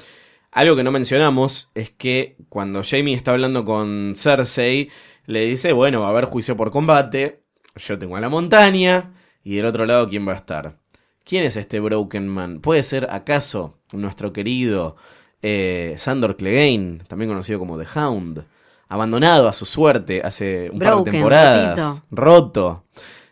[0.51, 4.89] Algo que no mencionamos es que cuando Jamie está hablando con Cersei,
[5.25, 7.43] le dice, bueno, va a haber juicio por combate,
[7.75, 9.13] yo tengo a la montaña
[9.43, 10.77] y del otro lado, ¿quién va a estar?
[11.23, 12.59] ¿Quién es este Broken Man?
[12.59, 14.95] ¿Puede ser acaso nuestro querido
[15.41, 18.45] eh, Sandor Clegane, también conocido como The Hound?
[18.87, 21.79] Abandonado a su suerte hace un par de temporadas.
[21.79, 22.05] rotito.
[22.09, 22.85] Roto.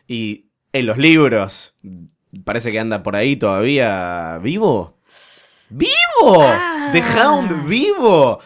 [0.08, 1.74] Y en los libros,
[2.44, 5.00] parece que anda por ahí todavía vivo.
[5.70, 6.44] ¡Vivo!
[6.44, 6.92] Ah.
[6.94, 8.40] ¡The Hound vivo!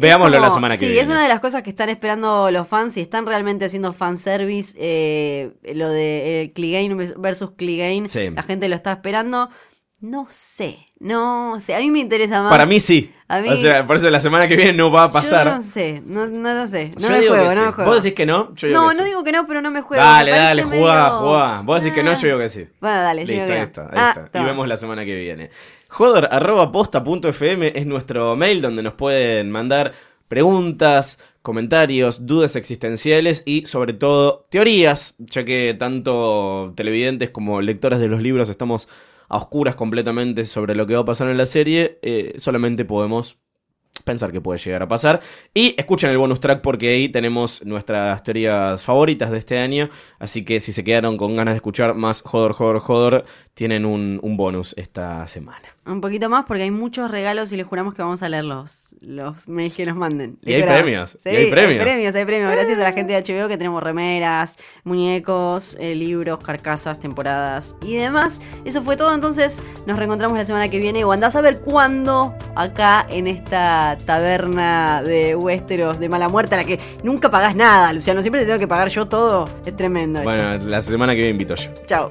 [0.00, 1.00] Veámoslo como- la semana que sí, viene.
[1.02, 4.76] es una de las cosas que están esperando los fans y están realmente haciendo fanservice.
[4.80, 8.08] Eh, lo de eh, Clegane versus Clegane.
[8.08, 8.30] Sí.
[8.30, 9.50] La gente lo está esperando.
[10.00, 11.74] No sé, no sé.
[11.74, 12.50] A mí me interesa más.
[12.52, 13.12] Para mí sí.
[13.26, 15.48] A mí- O sea, por eso la semana que viene no va a pasar.
[15.48, 16.92] Yo no sé, no, no lo sé.
[16.94, 17.60] No Yo me juego, no sí.
[17.66, 17.90] me juego.
[17.90, 18.54] ¿Vos decís que no?
[18.54, 19.08] Yo digo no, que no sí.
[19.08, 20.00] digo que no, pero no me juego.
[20.04, 20.76] Dale, me dale, jugá,
[21.08, 21.60] medio- jugá.
[21.62, 22.14] Vos decís que no, Ah.
[22.14, 22.68] yo digo que sí.
[22.80, 23.88] Bueno, dale, yo Listo, digo ahí que está, no.
[23.88, 24.40] ahí Ah, está.
[24.40, 25.50] Y vemos la semana que viene.
[25.88, 26.28] Joder,
[27.74, 29.92] es nuestro mail donde nos pueden mandar
[30.28, 38.08] preguntas, comentarios, dudas existenciales y sobre todo teorías, ya que tanto televidentes como lectores de
[38.08, 38.86] los libros estamos
[39.28, 43.38] a oscuras completamente sobre lo que va a pasar en la serie, eh, solamente podemos
[44.04, 45.20] pensar que puede llegar a pasar.
[45.54, 49.88] Y escuchen el bonus track porque ahí tenemos nuestras teorías favoritas de este año.
[50.18, 53.24] Así que si se quedaron con ganas de escuchar más Jodor, Jodor, Jodor,
[53.54, 55.77] tienen un, un bonus esta semana.
[55.88, 58.94] Un poquito más porque hay muchos regalos y les juramos que vamos a leer los,
[59.00, 60.38] los mails que nos manden.
[60.44, 61.80] Y hay premios, y hay premios.
[61.80, 62.52] Hay premios, hay premios.
[62.52, 67.96] Gracias a la gente de HBO que tenemos remeras, muñecos, eh, libros, carcasas, temporadas y
[67.96, 68.40] demás.
[68.66, 69.14] Eso fue todo.
[69.14, 73.96] Entonces nos reencontramos la semana que viene o andás a ver cuándo acá en esta
[74.04, 78.20] taberna de Westeros de mala muerte a la que nunca pagás nada, Luciano.
[78.20, 79.48] Siempre te tengo que pagar yo todo.
[79.64, 80.18] Es tremendo.
[80.18, 80.30] esto.
[80.30, 81.70] Bueno, la semana que viene invito yo.
[81.86, 82.10] Chao.